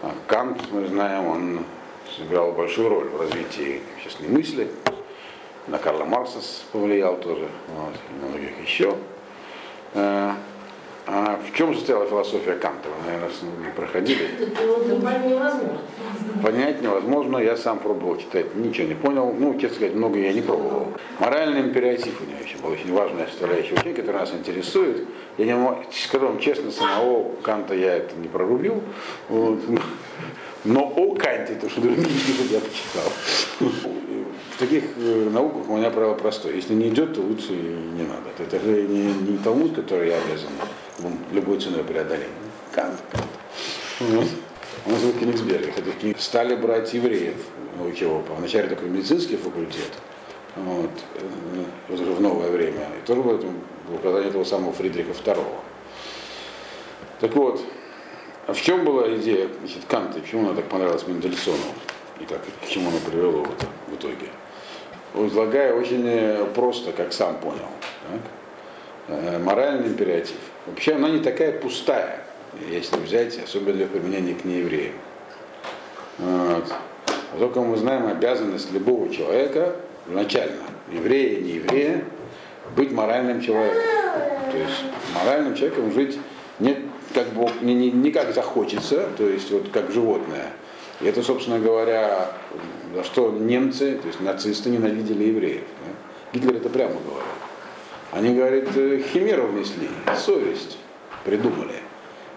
А 0.03 0.13
Кант, 0.27 0.63
мы 0.73 0.87
знаем, 0.87 1.27
он 1.27 1.61
сыграл 2.17 2.53
большую 2.53 2.89
роль 2.89 3.09
в 3.09 3.21
развитии 3.21 3.83
общественной 3.97 4.31
мысли. 4.31 4.69
На 5.71 5.79
Карла 5.79 6.05
Маркса 6.05 6.39
повлиял 6.73 7.17
тоже, 7.17 7.47
вот, 7.69 7.95
и 7.95 8.21
на 8.21 8.29
многих 8.29 8.61
еще. 8.61 8.97
Э, 9.95 10.33
а 11.07 11.41
в 11.49 11.57
чем 11.57 11.75
состояла 11.77 12.07
философия 12.07 12.55
Канта? 12.55 12.89
Вы, 12.89 13.07
наверное, 13.07 13.31
не 13.65 13.73
проходили. 13.73 14.29
Понять 16.43 16.83
невозможно. 16.83 17.39
Я 17.39 17.57
сам 17.57 17.79
пробовал 17.79 18.17
читать, 18.17 18.53
ничего 18.57 18.89
не 18.89 18.95
понял. 18.95 19.33
Ну, 19.33 19.55
честно 19.61 19.77
сказать, 19.77 19.95
много 19.95 20.19
я 20.19 20.33
не 20.33 20.41
пробовал. 20.41 20.89
Моральный 21.21 21.61
императив 21.61 22.21
у 22.21 22.25
него 22.25 22.41
еще 22.45 22.59
был 22.59 22.71
очень 22.71 22.93
важная 22.93 23.29
составляющая 23.29 23.75
учения, 23.75 23.95
которая 23.95 24.23
нас 24.23 24.33
интересует. 24.33 25.07
Я 25.39 25.47
не 25.47 25.55
могу, 25.55 25.83
скажу 25.93 26.27
вам 26.27 26.41
честно, 26.41 26.73
самого 26.73 27.31
Канта 27.43 27.75
я 27.75 27.97
это 27.97 28.17
не 28.17 28.27
прорубил. 28.27 28.83
Вот. 29.29 29.61
Но 30.65 30.93
о 30.97 31.15
Канте, 31.15 31.55
то, 31.55 31.71
что 31.71 31.81
другие 31.81 32.09
я 32.50 32.61
почитал. 32.61 33.12
В 34.61 34.62
таких 34.62 34.85
э, 34.99 35.31
науках 35.31 35.71
у 35.71 35.79
меня 35.79 35.88
правило 35.88 36.12
простое. 36.12 36.52
Если 36.52 36.75
не 36.75 36.90
идет, 36.90 37.14
то 37.14 37.23
лучше 37.23 37.52
не 37.52 38.02
надо. 38.02 38.29
Это 38.38 38.61
же 38.61 38.83
не, 38.83 39.05
не 39.05 39.38
Талмуд, 39.38 39.75
который 39.75 40.11
я 40.11 40.19
обязан 40.19 40.50
любой 41.33 41.59
ценой 41.59 41.83
преодолеть. 41.83 42.29
Кант, 42.71 43.00
Кант. 43.11 43.25
Вот. 44.00 44.26
Он 44.87 45.00
жил 45.00 45.12
в 45.12 45.19
Кенигсберге. 45.19 45.73
Все-таки 45.73 46.14
стали 46.19 46.57
брать 46.57 46.93
евреев 46.93 47.37
у 47.83 47.90
Чевопа. 47.93 48.35
Вначале 48.35 48.69
такой 48.69 48.90
медицинский 48.90 49.38
факультет, 49.38 49.93
вот, 50.57 50.90
э, 51.14 51.95
уже 51.95 52.05
в 52.05 52.21
новое 52.21 52.50
время. 52.50 52.87
И 53.02 53.07
тоже 53.07 53.23
было 53.23 53.40
указание 53.95 54.29
этого 54.29 54.45
самого 54.45 54.75
Фридриха 54.75 55.12
II. 55.12 55.43
Так 57.21 57.35
вот, 57.35 57.62
а 58.47 58.52
в 58.52 58.61
чем 58.61 58.85
была 58.85 59.11
идея 59.17 59.49
значит, 59.61 59.87
Канта, 59.88 60.21
почему 60.21 60.49
она 60.49 60.55
так 60.55 60.67
понравилась 60.67 61.07
Мендельсону, 61.07 61.57
и 62.21 62.26
как, 62.26 62.43
к 62.43 62.69
чему 62.69 62.90
она 62.90 62.99
привела 63.11 63.38
вот, 63.38 63.67
в 63.88 63.95
итоге? 63.95 64.29
Излагая 65.14 65.75
очень 65.75 66.05
э, 66.07 66.45
просто, 66.55 66.93
как 66.93 67.12
сам 67.12 67.37
понял. 67.38 67.69
Так? 68.09 68.21
Э, 69.09 69.38
моральный 69.38 69.88
императив. 69.88 70.37
Вообще 70.67 70.95
она 70.95 71.11
не 71.11 71.21
такая 71.21 71.52
пустая, 71.52 72.21
если 72.69 72.97
взять, 72.97 73.38
особенно 73.43 73.73
для 73.73 73.87
применения 73.87 74.35
к 74.35 74.45
неевреям. 74.45 74.95
Вот. 76.19 76.73
Только 77.38 77.61
мы 77.61 77.76
знаем 77.76 78.07
обязанность 78.07 78.73
любого 78.73 79.09
человека, 79.12 79.76
изначально, 80.09 80.62
еврея, 80.93 81.40
не 81.40 81.52
еврея, 81.52 82.05
быть 82.76 82.93
моральным 82.93 83.40
человеком. 83.40 83.83
То 84.50 84.59
есть 84.59 84.85
моральным 85.14 85.55
человеком 85.55 85.93
жить 85.93 86.19
не 86.59 86.76
как, 87.14 87.29
Бог, 87.29 87.50
не, 87.62 87.75
не, 87.75 87.90
не 87.90 88.11
как 88.11 88.35
захочется, 88.35 89.09
то 89.17 89.26
есть 89.29 89.50
вот 89.50 89.71
как 89.73 89.90
животное. 89.90 90.52
И 91.00 91.07
это, 91.07 91.23
собственно 91.23 91.59
говоря, 91.59 92.33
за 92.95 93.04
что 93.04 93.30
немцы, 93.30 93.97
то 93.97 94.07
есть 94.09 94.21
нацисты 94.21 94.71
ненавидели 94.71 95.25
евреев. 95.25 95.64
Да? 95.85 96.38
Гитлер 96.38 96.57
это 96.57 96.69
прямо 96.69 96.95
говорил. 96.95 97.23
Они, 98.12 98.35
говорит, 98.35 98.69
химеру 99.12 99.47
внесли, 99.47 99.88
совесть 100.16 100.78
придумали. 101.25 101.75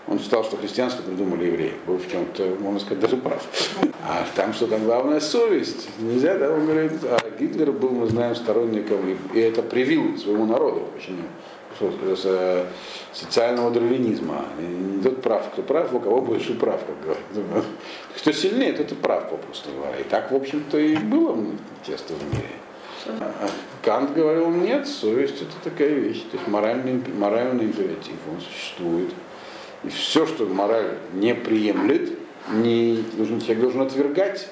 Он 0.08 0.20
считал, 0.20 0.44
что 0.44 0.58
христианство 0.58 1.02
придумали 1.02 1.46
евреи. 1.46 1.74
Был 1.88 1.98
в 1.98 2.10
чем-то, 2.12 2.58
можно 2.60 2.80
сказать, 2.80 3.00
даже 3.00 3.18
прав. 3.18 3.42
А 4.06 4.26
там 4.36 4.54
что 4.54 4.68
там 4.68 4.84
главное 4.84 5.20
совесть. 5.22 5.90
Нельзя, 5.98 6.38
да, 6.38 6.52
он 6.52 6.66
говорит, 6.66 6.92
а 7.04 7.20
Гитлер 7.40 7.72
был, 7.72 7.92
мы 7.92 8.08
знаем, 8.08 8.36
сторонником, 8.36 9.00
и 9.34 9.40
это 9.40 9.62
привил 9.62 10.18
своему 10.18 10.46
народу 10.46 10.90
очень 10.98 11.24
социального 13.12 13.72
дарвинизма. 13.72 14.46
Тот 15.04 15.22
прав, 15.22 15.50
кто 15.52 15.62
прав, 15.62 15.94
у 15.94 16.00
кого 16.00 16.22
больше 16.22 16.54
прав, 16.54 16.82
как 16.86 17.02
говорят. 17.02 17.66
Кто 18.18 18.32
сильнее, 18.32 18.74
тот 18.74 18.92
и 18.92 18.96
прав, 18.96 19.30
попросту 19.30 19.70
говоря. 19.76 19.98
И 20.00 20.04
так, 20.04 20.32
в 20.32 20.36
общем-то, 20.36 20.78
и 20.78 20.96
было 20.98 21.38
часто 21.86 22.14
в 22.14 22.24
мире. 22.34 22.50
Кант 23.82 24.14
говорил, 24.14 24.50
нет, 24.50 24.88
совесть 24.88 25.42
это 25.42 25.52
такая 25.70 25.90
вещь, 25.90 26.22
то 26.32 26.38
есть 26.38 26.48
моральный, 26.48 27.02
моральный 27.18 27.66
императив, 27.66 28.16
он 28.32 28.40
существует. 28.40 29.10
И 29.84 29.90
все, 29.90 30.26
что 30.26 30.46
мораль 30.46 30.98
не 31.12 31.36
приемлет, 31.36 32.18
не, 32.50 33.04
нужно, 33.18 33.42
человек 33.42 33.62
должен 33.62 33.82
отвергать. 33.82 34.48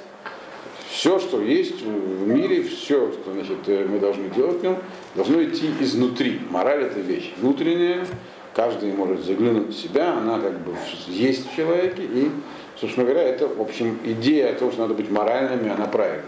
Все, 0.92 1.20
что 1.20 1.42
есть 1.42 1.82
в 1.82 2.28
мире, 2.28 2.64
все, 2.64 3.14
что 3.14 3.32
значит, 3.32 3.60
э, 3.68 3.86
мы 3.88 3.98
должны 4.00 4.28
делать 4.30 4.60
в 4.60 4.64
нем, 4.64 4.78
должно 5.16 5.42
идти 5.42 5.72
изнутри. 5.80 6.42
Мораль 6.50 6.84
это 6.84 7.00
вещь 7.00 7.32
внутренняя, 7.38 8.06
каждый 8.54 8.92
может 8.92 9.24
заглянуть 9.24 9.70
в 9.70 9.82
себя, 9.82 10.18
она 10.18 10.38
как 10.40 10.60
бы 10.60 10.76
есть 11.08 11.50
в 11.50 11.56
человеке, 11.56 12.04
и, 12.04 12.30
собственно 12.78 13.06
говоря, 13.06 13.24
это, 13.24 13.48
в 13.48 13.62
общем, 13.62 14.00
идея 14.04 14.52
о 14.52 14.56
том, 14.56 14.74
что 14.74 14.82
надо 14.82 14.94
быть 14.94 15.10
моральными, 15.10 15.72
она 15.72 15.86
правильная. 15.86 16.26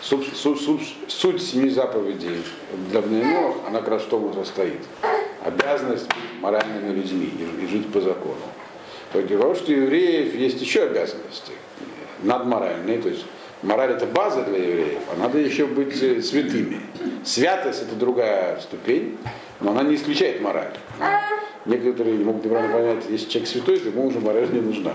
Суть, 0.00 0.34
суть, 0.34 0.62
суть, 0.62 0.94
суть 1.08 1.42
семи 1.42 1.68
заповедей 1.68 2.42
для 2.90 3.02
Бнеемох, 3.02 3.56
она 3.68 3.80
как 3.80 3.88
раз 3.88 4.02
в 4.04 4.08
том 4.08 4.32
состоит. 4.32 4.80
Обязанность 5.44 6.06
быть 6.06 6.40
моральными 6.40 6.94
людьми 6.94 7.28
и, 7.38 7.64
и 7.64 7.66
жить 7.68 7.92
по 7.92 8.00
закону. 8.00 8.36
То 9.12 9.18
есть, 9.18 9.28
что 9.54 9.70
у 9.72 9.74
евреев 9.74 10.34
есть 10.34 10.62
еще 10.62 10.84
обязанности 10.84 11.52
надморальные, 12.22 12.98
то 12.98 13.08
есть 13.08 13.24
мораль 13.62 13.92
это 13.92 14.06
база 14.06 14.42
для 14.42 14.58
евреев, 14.58 15.02
а 15.12 15.18
надо 15.18 15.38
еще 15.38 15.66
быть 15.66 16.00
э, 16.02 16.22
святыми. 16.22 16.80
Святость 17.24 17.82
это 17.82 17.94
другая 17.94 18.58
ступень, 18.60 19.18
но 19.60 19.70
она 19.72 19.82
не 19.82 19.96
исключает 19.96 20.40
мораль. 20.40 20.72
Некоторые 21.66 22.16
не 22.16 22.24
могут 22.24 22.44
неправильно 22.44 22.74
понять, 22.74 23.04
если 23.08 23.28
человек 23.28 23.48
святой, 23.48 23.78
то 23.78 23.88
ему 23.88 24.06
уже 24.06 24.20
мораль 24.20 24.50
не 24.50 24.60
нужна. 24.60 24.92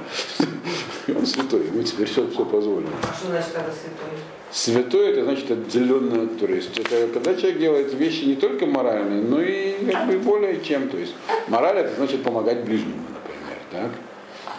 Он 1.08 1.26
святой, 1.26 1.68
ему 1.68 1.84
теперь 1.84 2.08
все, 2.08 2.28
все 2.28 2.46
позволено. 2.46 2.90
А 3.04 3.16
что 3.16 3.28
значит 3.28 3.54
тогда 3.54 3.72
святой? 3.72 4.18
Святой 4.52 5.12
это 5.12 5.24
значит 5.26 5.52
отделенное, 5.52 6.28
то 6.28 6.46
есть 6.48 6.80
это 6.80 7.08
когда 7.14 7.36
человек 7.36 7.60
делает 7.60 7.94
вещи 7.94 8.24
не 8.24 8.36
только 8.36 8.66
моральные, 8.66 9.22
но 9.22 9.42
и 9.42 9.92
как 9.92 10.08
бы 10.08 10.18
более 10.18 10.62
чем. 10.62 10.90
То 10.90 10.98
есть 10.98 11.14
мораль 11.48 11.78
это 11.78 11.96
значит 11.96 12.24
помогать 12.24 12.64
ближнему, 12.64 13.04
например. 13.14 13.60
Так? 13.72 13.92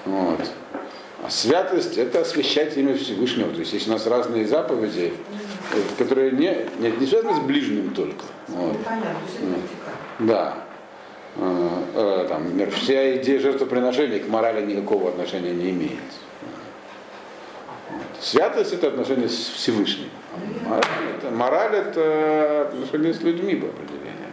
Вот. 0.04 0.40
А 1.26 1.30
святость 1.30 1.98
это 1.98 2.20
освящать 2.20 2.76
имя 2.76 2.96
Всевышнего. 2.96 3.50
То 3.50 3.58
есть 3.58 3.72
есть 3.72 3.88
у 3.88 3.90
нас 3.90 4.06
разные 4.06 4.46
заповеди, 4.46 5.12
которые 5.98 6.30
не, 6.30 6.56
не, 6.78 6.90
не 6.92 7.06
связаны 7.06 7.34
с 7.34 7.40
ближним 7.40 7.90
только. 7.90 8.24
Вот. 8.46 8.76
Понятно, 8.84 9.58
Да. 10.20 10.58
Э, 11.34 11.68
э, 11.94 12.26
там, 12.28 12.44
например, 12.44 12.70
вся 12.70 13.16
идея 13.16 13.40
жертвоприношения 13.40 14.20
к 14.20 14.28
морали 14.28 14.64
никакого 14.64 15.08
отношения 15.08 15.52
не 15.52 15.70
имеет. 15.70 15.98
Святость 18.20 18.72
это 18.72 18.88
отношение 18.88 19.28
с 19.28 19.48
Всевышним. 19.48 20.08
Мораль 20.64 20.84
это, 21.18 21.30
мораль 21.32 21.74
это 21.74 22.68
отношение 22.72 23.12
с 23.12 23.20
людьми 23.22 23.56
по 23.56 23.66
определению. 23.66 24.30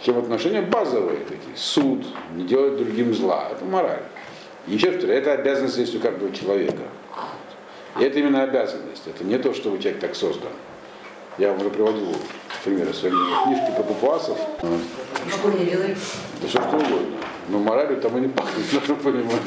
Чем 0.00 0.18
отношения 0.18 0.62
базовые 0.62 1.18
такие. 1.20 1.56
Суд, 1.56 2.06
не 2.36 2.44
делать 2.44 2.76
другим 2.76 3.12
зла. 3.12 3.48
Это 3.50 3.64
мораль. 3.64 4.02
Еще 4.66 4.98
что 4.98 5.06
это 5.06 5.32
обязанность 5.32 5.78
есть 5.78 5.94
у 5.94 6.00
каждого 6.00 6.32
человека. 6.32 6.82
И 7.98 8.02
это 8.02 8.18
именно 8.18 8.42
обязанность. 8.42 9.06
Это 9.06 9.24
не 9.24 9.38
то, 9.38 9.54
что 9.54 9.76
человек 9.78 10.00
так 10.00 10.14
создан. 10.14 10.50
Я 11.38 11.52
уже 11.52 11.70
приводил 11.70 12.16
примеры 12.64 12.92
своей 12.92 13.14
книжки 13.44 13.72
про 13.76 13.82
папуасов. 13.82 14.38
Что? 14.58 15.50
Да 15.50 16.48
все 16.48 16.60
что 16.60 16.76
угодно. 16.76 17.16
Но 17.48 17.58
моралью 17.58 18.00
там 18.00 18.18
и 18.18 18.20
не 18.22 18.28
пахнет, 18.28 18.64
надо 18.72 18.94
понимать. 18.94 19.40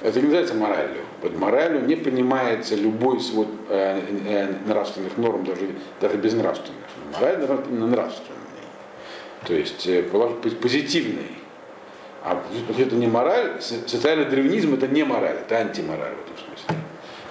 Это 0.00 0.18
не 0.18 0.24
называется 0.24 0.54
моралью. 0.54 1.02
Под 1.20 1.38
моралью 1.38 1.86
не 1.86 1.94
понимается 1.94 2.74
любой 2.74 3.20
свод 3.20 3.46
э, 3.68 4.00
э, 4.26 4.54
нравственных 4.66 5.16
норм, 5.16 5.44
даже, 5.44 5.68
даже 6.00 6.16
без 6.16 6.32
нравственных. 6.32 6.80
Мораль 7.12 7.46
именно 7.68 7.86
нравственная 7.86 8.42
то 9.46 9.54
есть 9.54 9.86
э, 9.86 10.02
позитивный. 10.60 11.26
А 12.24 12.40
это 12.78 12.94
не 12.94 13.08
мораль, 13.08 13.60
социальный 13.60 14.26
дарвинизм 14.26 14.74
это 14.74 14.86
не 14.86 15.02
мораль, 15.02 15.38
это 15.38 15.56
антимораль 15.56 16.14
в 16.14 16.20
этом 16.20 16.36
смысле. 16.36 16.76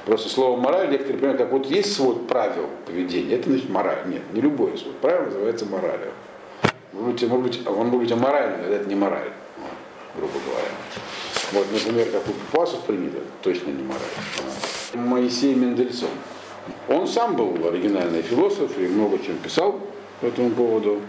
Просто 0.06 0.30
слово 0.30 0.60
мораль 0.60 0.90
некоторые 0.90 1.18
понимают, 1.18 1.42
как 1.42 1.52
вот 1.52 1.66
есть 1.68 1.96
свод 1.96 2.28
правил 2.28 2.68
поведения, 2.86 3.36
это 3.36 3.50
значит 3.50 3.70
мораль. 3.70 4.00
Нет, 4.08 4.22
не 4.34 4.42
любое 4.42 4.76
свод 4.76 4.98
правил 4.98 5.26
называется 5.28 5.66
моралью. 5.66 6.12
Может 6.92 7.14
быть, 7.14 7.30
может 7.30 7.46
быть, 7.46 7.68
он 7.68 7.88
может 7.88 8.00
быть 8.00 8.12
аморальный, 8.12 8.68
но 8.68 8.74
это 8.74 8.90
не 8.90 8.96
мораль, 8.96 9.32
грубо 10.16 10.34
говоря. 10.46 10.68
Вот, 11.54 11.68
например, 11.72 12.08
как 12.12 12.28
у 12.28 12.32
Папасов 12.52 12.82
принято, 12.82 13.20
точно 13.42 13.70
не 13.70 13.84
мораль. 13.84 14.02
Моисей 14.94 15.56
Мендельсон. 15.56 16.10
Он 16.90 17.08
сам 17.08 17.36
был 17.36 17.66
оригинальный 17.66 18.22
философ 18.22 18.78
и 18.78 18.88
много 18.88 19.20
чем 19.20 19.38
писал 19.38 19.80
по 20.20 20.26
этому 20.26 20.50
поводу. 20.52 21.00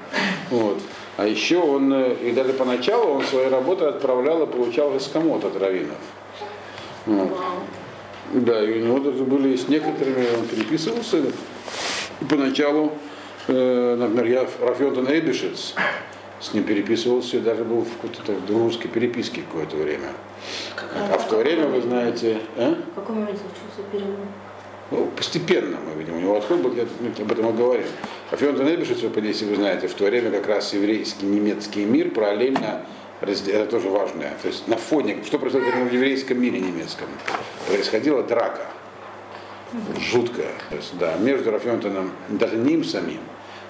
Вот. 0.50 0.78
А 1.16 1.26
еще 1.26 1.58
он, 1.58 1.92
э, 1.92 2.14
и 2.22 2.32
даже 2.32 2.52
поначалу 2.52 3.14
он 3.14 3.24
свои 3.24 3.48
работы 3.48 3.84
отправлял 3.84 4.42
и 4.42 4.46
получал 4.46 4.96
эскамот 4.96 5.44
от 5.44 5.60
раввинов. 5.60 5.98
Вот. 7.06 7.30
Да, 8.32 8.64
и 8.64 8.80
у 8.80 8.86
него 8.86 8.98
даже 8.98 9.24
были 9.24 9.56
с 9.56 9.68
некоторыми, 9.68 10.26
он 10.38 10.46
переписывался. 10.46 11.18
И 11.18 12.24
поначалу, 12.24 12.92
э, 13.48 13.96
например, 13.96 14.26
я 14.26 14.46
Рафьотан 14.66 15.06
Эйбишец, 15.08 15.74
с 16.40 16.54
ним 16.54 16.64
переписывался 16.64 17.36
и 17.36 17.40
даже 17.40 17.62
был 17.64 17.82
в 17.82 17.96
какой-то 18.00 18.40
дружеской 18.46 18.90
переписке 18.90 19.42
какое-то 19.42 19.76
время. 19.76 20.08
А 21.10 21.18
в 21.18 21.28
то 21.28 21.36
время, 21.36 21.66
вы 21.66 21.82
знаете... 21.82 22.40
А? 22.56 22.74
В 22.92 22.94
каком 22.94 23.20
моменте 23.20 23.40
случился 23.42 23.88
перелом? 23.92 24.28
Ну, 24.92 25.10
постепенно 25.16 25.78
мы 25.80 25.98
видим. 25.98 26.16
У 26.16 26.20
него 26.20 26.36
отход 26.36 26.58
был, 26.58 26.74
я 26.74 26.82
об 26.82 27.32
этом 27.32 27.48
и 27.48 27.52
говорил. 27.52 27.86
Афион 28.30 28.56
Тенебишец, 28.56 28.98
если 29.00 29.44
вы 29.46 29.56
знаете, 29.56 29.88
в 29.88 29.94
то 29.94 30.04
время 30.04 30.30
как 30.30 30.46
раз 30.46 30.74
еврейский 30.74 31.24
немецкий 31.24 31.84
мир 31.84 32.10
параллельно 32.10 32.84
это 33.22 33.66
тоже 33.66 33.88
важное. 33.88 34.34
То 34.42 34.48
есть 34.48 34.68
на 34.68 34.76
фоне, 34.76 35.18
что 35.24 35.38
происходит 35.38 35.68
в 35.74 35.92
еврейском 35.92 36.40
мире 36.40 36.60
немецком, 36.60 37.06
происходила 37.66 38.22
драка. 38.22 38.66
Жуткая. 39.98 40.52
То 40.68 40.76
есть, 40.76 40.98
да, 40.98 41.16
между 41.16 41.50
Рафионтоном, 41.50 42.12
даже 42.28 42.56
не 42.56 42.74
им 42.74 42.84
самим, 42.84 43.20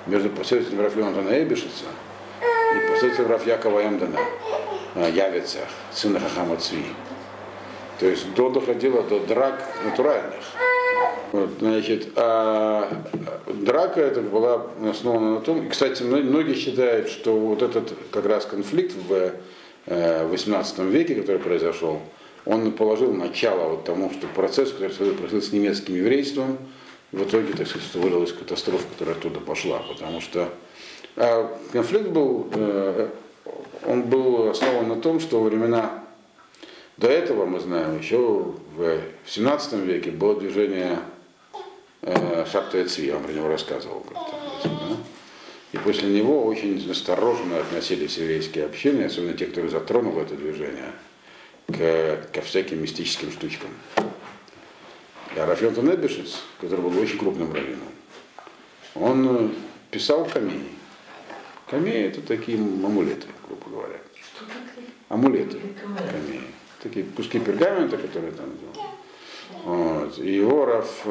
между 0.07 0.31
последователем 0.31 0.85
Рафионтона 0.85 1.43
Эбишица 1.43 1.85
и 2.41 2.91
последователем 2.91 3.31
Рафьякова 3.31 3.87
Эмдена, 3.87 4.19
а, 4.97 5.09
Явица, 5.09 5.61
сына 5.93 6.19
Хахама 6.19 6.57
Цви. 6.57 6.85
То 8.01 8.07
есть 8.07 8.35
до 8.35 8.51
доходило 8.51 9.03
до 9.03 9.21
драк 9.21 9.63
натуральных. 9.85 10.43
Вот, 11.33 11.49
значит, 11.61 12.09
а 12.17 12.93
драка 13.47 14.03
это 14.03 14.21
была 14.21 14.67
основана 14.87 15.37
на 15.37 15.41
том, 15.41 15.67
и, 15.67 15.69
кстати, 15.71 16.03
многие 16.03 16.55
считают, 16.55 17.09
что 17.09 17.35
вот 17.35 17.63
этот 17.63 17.95
как 18.11 18.27
раз 18.27 18.45
конфликт 18.45 18.95
в 18.95 19.33
18 19.87 20.79
э, 20.79 20.85
веке, 20.85 21.15
который 21.15 21.39
произошел, 21.39 22.01
он 22.45 22.71
положил 22.73 23.15
начало 23.15 23.71
вот 23.71 23.85
тому, 23.85 24.11
что 24.11 24.27
процесс, 24.27 24.73
который 24.73 24.91
происходил 24.91 25.43
с 25.43 25.53
немецким 25.53 25.95
еврейством, 25.95 26.59
в 27.13 27.23
итоге, 27.23 27.55
так 27.55 27.67
сказать, 27.67 27.95
вылилась 27.95 28.33
катастрофа, 28.33 28.85
которая 28.93 29.17
оттуда 29.17 29.41
пошла, 29.41 29.83
потому 29.89 30.21
что 30.21 30.51
а 31.17 31.51
конфликт 31.73 32.09
был, 32.09 32.49
э, 32.53 33.09
он 33.87 34.03
был 34.03 34.51
основан 34.51 34.89
на 34.89 34.97
том, 34.97 35.19
что 35.19 35.41
во 35.41 35.49
времена 35.49 36.05
до 36.99 37.09
этого, 37.09 37.47
мы 37.47 37.59
знаем, 37.59 37.99
еще 37.99 38.53
в 38.77 39.01
17 39.27 39.73
веке 39.81 40.11
было 40.11 40.39
движение 40.39 40.99
э, 42.03 42.45
Шапта 42.51 42.85
Цви, 42.87 43.07
я 43.07 43.15
вам 43.15 43.25
про 43.25 43.33
него 43.33 43.49
рассказывал 43.49 44.05
Да? 44.13 44.97
И 45.73 45.79
после 45.79 46.11
него 46.11 46.45
очень 46.45 46.91
осторожно 46.91 47.59
относились 47.59 48.19
еврейские 48.19 48.67
общины, 48.67 49.05
особенно 49.05 49.33
те, 49.33 49.47
кто 49.47 49.67
затронул 49.69 50.19
это 50.19 50.35
движение, 50.35 50.93
к, 51.67 52.29
ко 52.33 52.43
всяким 52.43 52.83
мистическим 52.83 53.33
штучкам. 53.33 53.71
А 53.97 55.47
Рафаэл 55.47 55.73
Тонебишец, 55.73 56.43
который 56.61 56.83
был 56.83 56.99
очень 56.99 57.19
крупным 57.19 57.55
раввином, 57.55 57.89
он 58.95 59.47
э, 59.47 59.49
писал 59.91 60.27
камень. 60.27 60.69
Камеи 61.71 62.09
это 62.09 62.21
такие 62.21 62.59
амулеты, 62.59 63.29
грубо 63.47 63.71
говоря. 63.71 63.99
Амулеты 65.09 65.59
камеи. 65.85 66.43
Такие 66.83 67.07
куски 67.07 67.39
пергамента, 67.39 67.97
которые 67.97 68.33
там 68.33 68.51
вот. 69.65 70.19
И 70.19 70.35
его 70.35 70.67
Раф 70.67 71.07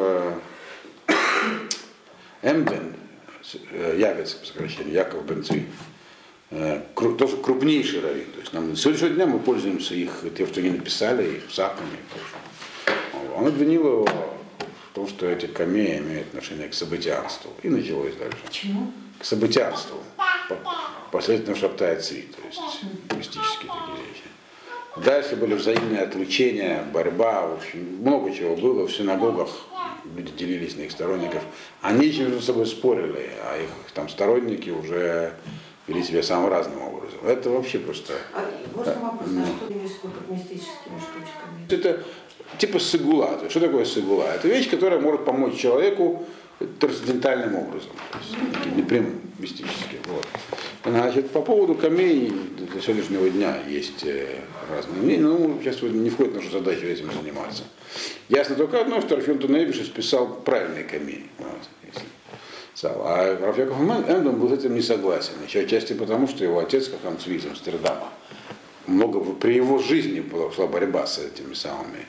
э, 2.42 2.52
Эмден, 2.52 2.94
э, 3.72 3.96
Явец, 4.00 4.34
по 4.34 4.46
сокращению, 4.46 4.94
Яков 4.94 5.26
Бенцви, 5.26 5.66
э, 6.52 6.82
тоже 6.96 7.38
крупнейший 7.38 8.02
раввин. 8.02 8.32
То 8.32 8.40
есть 8.40 8.54
нам 8.54 8.76
сегодняшнего 8.76 9.14
дня 9.14 9.26
мы 9.26 9.40
пользуемся 9.40 9.96
их, 9.96 10.24
тем, 10.36 10.48
что 10.48 10.60
они 10.60 10.72
написали, 10.72 11.38
их 11.38 11.48
псаками. 11.48 11.98
Он 13.36 13.48
обвинил 13.48 13.86
его 13.86 14.06
в 14.06 14.94
том, 14.94 15.08
что 15.08 15.28
эти 15.28 15.46
камеи 15.46 16.00
имеют 16.00 16.28
отношение 16.28 16.68
к 16.68 16.74
событианству. 16.74 17.52
И 17.64 17.70
началось 17.70 18.16
дальше. 18.16 18.38
Чему? 18.50 18.92
К 19.20 19.26
событианству. 19.26 19.98
Последовательно 21.12 21.58
шаптает 21.58 22.04
цвет, 22.04 22.36
то 22.36 22.42
есть 22.48 22.84
мистические 23.18 23.72
такие. 23.72 24.01
Дальше 24.98 25.36
были 25.38 25.54
взаимные 25.54 26.02
отлучения, 26.02 26.84
борьба, 26.94 27.48
в 27.48 27.54
общем, 27.54 27.98
много 28.02 28.34
чего 28.34 28.56
было 28.56 28.88
в 28.88 28.92
синагогах, 28.92 29.50
люди 30.16 30.32
делились 30.38 30.76
на 30.76 30.82
их 30.82 30.92
сторонников. 30.92 31.44
Они 31.82 32.08
еще 32.08 32.24
между 32.24 32.42
собой 32.42 32.66
спорили, 32.66 33.30
а 33.44 33.58
их 33.58 33.70
там 33.94 34.10
сторонники 34.10 34.70
уже 34.70 35.34
вели 35.88 36.04
себя 36.04 36.24
самым 36.24 36.50
разным 36.50 36.82
образом. 36.82 37.20
Это 37.26 37.50
вообще 37.50 37.80
просто... 37.80 38.14
А, 38.34 38.46
можно 38.76 38.94
вопрос, 38.96 39.30
а 39.30 39.66
что 39.66 39.74
имеешь 39.74 39.92
мистическими 40.30 41.00
штучками? 41.00 41.68
Это 41.70 42.04
типа 42.58 42.80
есть, 42.80 43.50
что 43.50 43.60
такое 43.60 43.86
сигула? 43.86 44.26
Это 44.36 44.48
вещь, 44.48 44.70
которая 44.70 45.00
может 45.00 45.24
помочь 45.24 45.56
человеку 45.56 46.26
трансцендентальным 46.80 47.56
образом, 47.56 47.92
то 48.12 48.18
есть 48.20 48.76
непрямым, 48.76 49.22
мистическим. 49.42 50.00
Вот. 50.06 50.28
Значит, 50.86 51.32
по 51.32 51.42
поводу 51.42 51.76
камней 51.76 52.32
до 52.58 52.82
сегодняшнего 52.82 53.30
дня 53.30 53.58
есть 53.68 54.04
э, 54.04 54.40
разные 54.70 55.02
мнения, 55.02 55.24
но 55.24 55.38
ну, 55.38 55.60
сейчас 55.62 55.82
не 55.82 56.10
входит 56.10 56.34
в 56.34 56.36
нашу 56.36 56.52
задачу 56.52 56.86
этим 56.86 57.12
заниматься. 57.12 57.64
Ясно 58.30 58.56
только 58.56 58.80
одно, 58.80 59.02
что 59.02 59.16
Рафион 59.16 59.40
Туневич 59.40 59.84
списал 59.86 60.28
правильные 60.28 60.84
камни. 60.86 61.26
Вот, 61.38 61.48
а 62.84 63.38
Рафиаков 63.40 63.78
Эндом 63.80 64.40
был 64.40 64.50
с 64.50 64.54
этим 64.54 64.74
не 64.74 64.82
согласен. 64.82 65.34
Еще 65.46 65.62
отчасти 65.62 65.94
потому, 65.94 66.28
что 66.28 66.44
его 66.44 66.60
отец, 66.60 66.88
как 66.88 67.00
он 67.06 67.16
из 67.16 67.46
Амстердама, 67.46 68.10
много 68.88 69.20
при 69.34 69.56
его 69.56 69.78
жизни 69.80 70.20
была, 70.20 70.50
борьба 70.68 71.06
с 71.06 71.20
этими 71.20 71.54
самыми, 71.54 72.06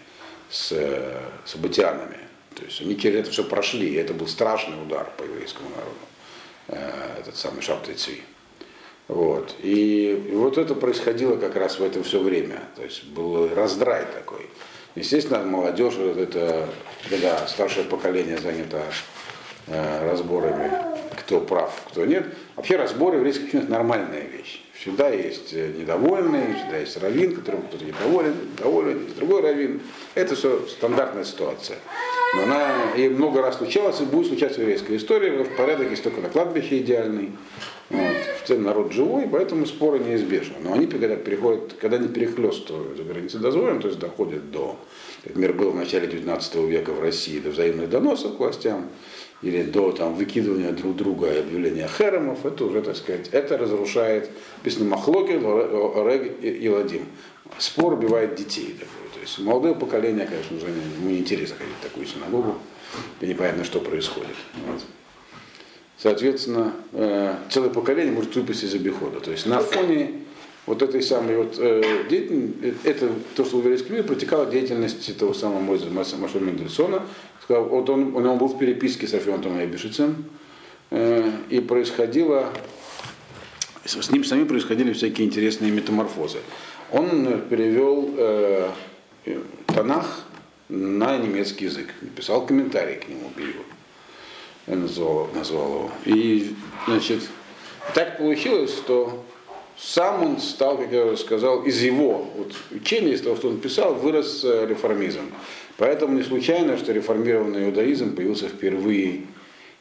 с, 0.50 0.72
э, 0.72 1.20
с 1.44 1.54
абатианами. 1.54 2.18
То 2.54 2.64
есть 2.64 2.80
они 2.80 2.98
через 2.98 3.20
это 3.20 3.30
все 3.30 3.44
прошли, 3.44 3.88
и 3.88 3.94
это 3.94 4.14
был 4.14 4.26
страшный 4.26 4.80
удар 4.82 5.10
по 5.16 5.22
еврейскому 5.24 5.68
народу, 5.70 5.96
э, 6.68 7.18
этот 7.20 7.36
самый 7.36 7.62
Шаптайцви. 7.62 8.22
Вот. 9.08 9.54
И, 9.62 10.12
и 10.30 10.34
вот 10.34 10.58
это 10.58 10.74
происходило 10.74 11.36
как 11.36 11.56
раз 11.56 11.78
в 11.78 11.82
это 11.82 12.02
все 12.02 12.20
время. 12.20 12.60
То 12.76 12.82
есть 12.82 13.04
был 13.04 13.48
раздрай 13.54 14.06
такой. 14.06 14.48
Естественно, 14.94 15.42
молодежь, 15.42 15.94
вот 15.96 16.18
это, 16.18 16.68
когда 17.08 17.46
старшее 17.46 17.84
поколение 17.84 18.38
занято 18.38 18.82
э, 19.66 20.10
разборами, 20.10 20.70
кто 21.18 21.40
прав, 21.40 21.72
кто 21.88 22.04
нет. 22.04 22.26
Вообще 22.56 22.76
разборы 22.76 23.16
в 23.16 23.20
еврейских 23.20 23.44
общинах 23.44 23.68
нормальная 23.68 24.22
вещь. 24.22 24.62
Всегда 24.74 25.08
есть 25.08 25.52
э, 25.52 25.72
недовольный, 25.78 26.54
всегда 26.54 26.78
есть 26.78 26.96
раввин, 26.98 27.36
кто-то 27.36 27.84
недоволен, 27.84 28.34
доволен, 28.58 29.04
есть 29.04 29.16
другой 29.16 29.40
раввин. 29.40 29.80
Это 30.14 30.34
все 30.34 30.66
стандартная 30.66 31.24
ситуация. 31.24 31.78
Но 32.34 32.42
она 32.44 32.92
и 32.96 33.08
много 33.08 33.42
раз 33.42 33.58
случалась, 33.58 34.00
и 34.00 34.04
будет 34.04 34.26
случаться 34.26 34.58
в 34.58 34.62
еврейской 34.62 34.96
истории, 34.96 35.44
что 35.44 35.54
порядок 35.54 35.90
есть 35.90 36.02
только 36.02 36.20
на 36.20 36.28
кладбище 36.28 36.78
идеальный. 36.78 37.32
Вот. 37.90 38.16
В 38.42 38.48
целом 38.48 38.62
народ 38.62 38.92
живой, 38.92 39.28
поэтому 39.30 39.66
споры 39.66 39.98
неизбежны. 39.98 40.54
Но 40.62 40.72
они, 40.72 40.86
когда 40.86 41.14
переходят, 41.16 41.74
когда 41.78 41.98
они 41.98 42.08
перехлестывают 42.08 42.96
за 42.96 43.04
границы 43.04 43.38
дозволен, 43.38 43.80
то 43.80 43.88
есть 43.88 44.00
доходят 44.00 44.50
до, 44.50 44.76
как 45.22 45.36
мир 45.36 45.52
был 45.52 45.72
в 45.72 45.76
начале 45.76 46.06
19 46.06 46.54
века 46.54 46.92
в 46.92 47.00
России, 47.02 47.38
до 47.38 47.50
взаимных 47.50 47.90
доносов 47.90 48.36
к 48.36 48.38
властям, 48.38 48.88
или 49.42 49.62
до 49.64 49.92
там, 49.92 50.14
выкидывания 50.14 50.70
друг 50.70 50.96
друга 50.96 51.32
и 51.32 51.40
объявления 51.40 51.88
херемов, 51.88 52.46
это 52.46 52.64
уже, 52.64 52.80
так 52.80 52.96
сказать, 52.96 53.28
это 53.32 53.58
разрушает, 53.58 54.30
написано 54.58 54.88
Махлоки, 54.88 55.32
Рег 55.32 56.32
и 56.42 56.68
Ладим. 56.68 57.06
Спор 57.58 57.94
убивает 57.94 58.36
детей. 58.36 58.74
Такой. 58.78 59.01
Есть 59.22 59.38
молодое 59.38 59.74
поколение, 59.74 60.26
конечно, 60.26 60.56
уже 60.56 60.66
ему 60.66 61.08
не 61.08 61.18
интересно 61.18 61.56
ходить 61.56 61.74
в 61.80 61.82
такую 61.82 62.06
синагогу, 62.06 62.56
и 63.20 63.26
непонятно, 63.26 63.64
что 63.64 63.80
происходит. 63.80 64.34
Вот. 64.66 64.82
Соответственно, 65.96 66.72
э, 66.92 67.36
целое 67.48 67.70
поколение 67.70 68.12
может 68.12 68.34
выпасть 68.34 68.64
из 68.64 68.74
обихода. 68.74 69.20
То 69.20 69.30
есть 69.30 69.46
на 69.46 69.60
фоне 69.60 70.22
вот 70.66 70.82
этой 70.82 71.02
самой 71.02 71.36
вот 71.36 71.54
э, 71.58 72.04
деятельности, 72.10 72.74
это 72.82 73.10
то, 73.36 73.44
что 73.44 73.58
в 73.58 73.60
еврейском 73.60 73.92
мире 73.92 74.02
протекала 74.02 74.46
деятельность 74.46 75.08
этого 75.08 75.32
самого 75.32 75.60
Мойза 75.60 75.88
Маша 75.90 76.40
Мендельсона. 76.40 77.02
Вот 77.48 77.90
он, 77.90 78.16
он 78.16 78.38
был 78.38 78.48
в 78.48 78.58
переписке 78.58 79.06
с 79.06 79.14
Афионтом 79.14 79.62
Эбишицем, 79.62 80.24
э, 80.90 81.30
и 81.48 81.60
происходило 81.60 82.52
с 83.84 84.10
ним 84.10 84.24
самим 84.24 84.46
происходили 84.46 84.92
всякие 84.92 85.26
интересные 85.26 85.70
метаморфозы. 85.70 86.38
Он 86.92 87.42
перевел 87.48 88.14
э, 88.16 88.70
Танах 89.66 90.24
на 90.68 91.16
немецкий 91.18 91.66
язык, 91.66 91.88
написал 92.00 92.46
комментарий 92.46 92.96
к 92.96 93.08
нему, 93.08 93.30
перевод. 93.36 93.66
Я 94.66 94.76
назвал, 94.76 95.28
назвал 95.34 95.68
его. 95.68 95.90
И, 96.04 96.54
значит, 96.86 97.20
так 97.94 98.18
получилось, 98.18 98.72
что 98.72 99.24
сам 99.76 100.22
он 100.22 100.40
стал, 100.40 100.78
как 100.78 100.92
я 100.92 101.06
уже 101.06 101.16
сказал, 101.16 101.62
из 101.62 101.80
его 101.82 102.30
вот, 102.36 102.54
учения, 102.70 103.12
из 103.12 103.22
того, 103.22 103.36
что 103.36 103.48
он 103.48 103.60
писал, 103.60 103.94
вырос 103.94 104.44
э, 104.44 104.66
реформизм. 104.66 105.32
Поэтому 105.76 106.16
не 106.16 106.22
случайно, 106.22 106.76
что 106.76 106.92
реформированный 106.92 107.64
иудаизм 107.64 108.14
появился 108.14 108.48
впервые 108.48 109.22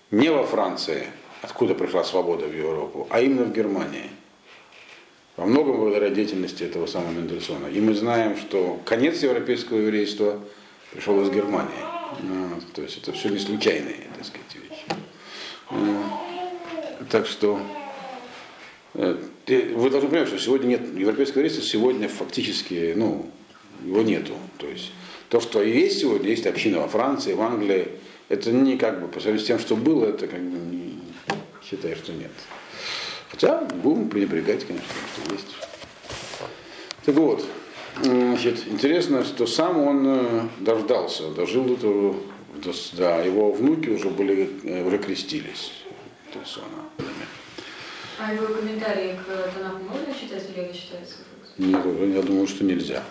не 0.10 0.30
во 0.30 0.44
Франции, 0.44 1.06
откуда 1.42 1.76
пришла 1.76 2.04
свобода 2.04 2.48
в 2.48 2.56
Европу, 2.56 3.08
а 3.10 3.22
именно 3.22 3.44
в 3.44 3.54
Германии. 3.54 4.10
Во 5.38 5.46
многом 5.46 5.78
благодаря 5.78 6.10
деятельности 6.10 6.64
этого 6.64 6.86
самого 6.88 7.12
Мендельсона. 7.12 7.68
И 7.68 7.80
мы 7.80 7.94
знаем, 7.94 8.38
что 8.38 8.80
конец 8.86 9.24
европейского 9.24 9.78
еврейства 9.80 10.40
пришел 10.92 11.22
из 11.22 11.30
Германии. 11.30 11.72
Вот, 12.22 12.74
то 12.74 12.82
есть 12.82 12.98
это 12.98 13.14
все 13.14 13.30
не 13.30 13.40
случайные, 13.40 14.08
так 14.18 14.26
сказать, 14.26 14.56
вещи. 14.56 14.86
Так 17.10 17.26
что 17.26 17.60
э, 18.94 19.18
вы 19.48 19.90
должны 19.90 20.10
понимать, 20.10 20.28
что 20.28 20.38
сегодня 20.38 20.68
нет 20.68 20.82
европейского 20.96 21.40
еврейства, 21.40 21.64
сегодня 21.64 22.10
фактически, 22.10 22.94
ну, 22.96 23.32
его 23.86 24.02
нету. 24.02 24.34
То 24.58 24.68
есть 24.68 24.92
то, 25.30 25.40
что 25.40 25.64
есть 25.64 26.00
сегодня, 26.00 26.30
есть 26.30 26.46
община 26.46 26.80
во 26.80 26.88
Франции, 26.88 27.34
в 27.34 27.42
Англии, 27.42 27.88
это 28.28 28.52
не 28.52 28.78
как 28.78 29.02
бы 29.02 29.08
по 29.08 29.20
сравнению 29.20 29.44
с 29.44 29.48
тем, 29.48 29.60
что 29.60 29.76
было, 29.76 30.08
это 30.08 30.28
как 30.28 30.42
бы 30.42 30.58
не 30.76 31.00
считаю, 31.64 31.96
что 31.96 32.12
нет. 32.12 32.32
Хотя 33.32 33.62
будем 33.62 34.10
пренебрегать, 34.10 34.66
конечно, 34.68 34.90
что 35.16 35.34
есть. 35.34 35.48
Так 37.06 37.16
вот, 37.16 37.46
значит, 38.02 38.68
интересно, 38.68 39.24
что 39.24 39.48
сам 39.48 39.80
он 39.80 40.06
э, 40.06 40.42
дождался, 40.60 41.30
дожил 41.30 41.64
до 41.64 41.76
того, 41.76 42.16
да, 42.94 43.22
его 43.22 43.52
внуки 43.52 43.90
уже 43.90 44.10
были, 44.10 44.50
э, 44.64 44.86
уже 44.86 44.98
крестились. 44.98 45.72
То 46.32 46.40
есть 46.40 46.58
он, 46.58 47.06
а 48.24 48.34
его 48.34 48.54
комментарии 48.54 49.18
к 49.18 49.52
Танаху 49.52 49.80
можно 49.80 50.14
читать 50.14 50.48
или 50.54 50.66
это 50.66 50.78
считается? 50.78 51.16
Нет, 51.58 51.84
я 52.16 52.22
думаю, 52.22 52.48
что 52.48 52.64
нельзя. 52.64 53.04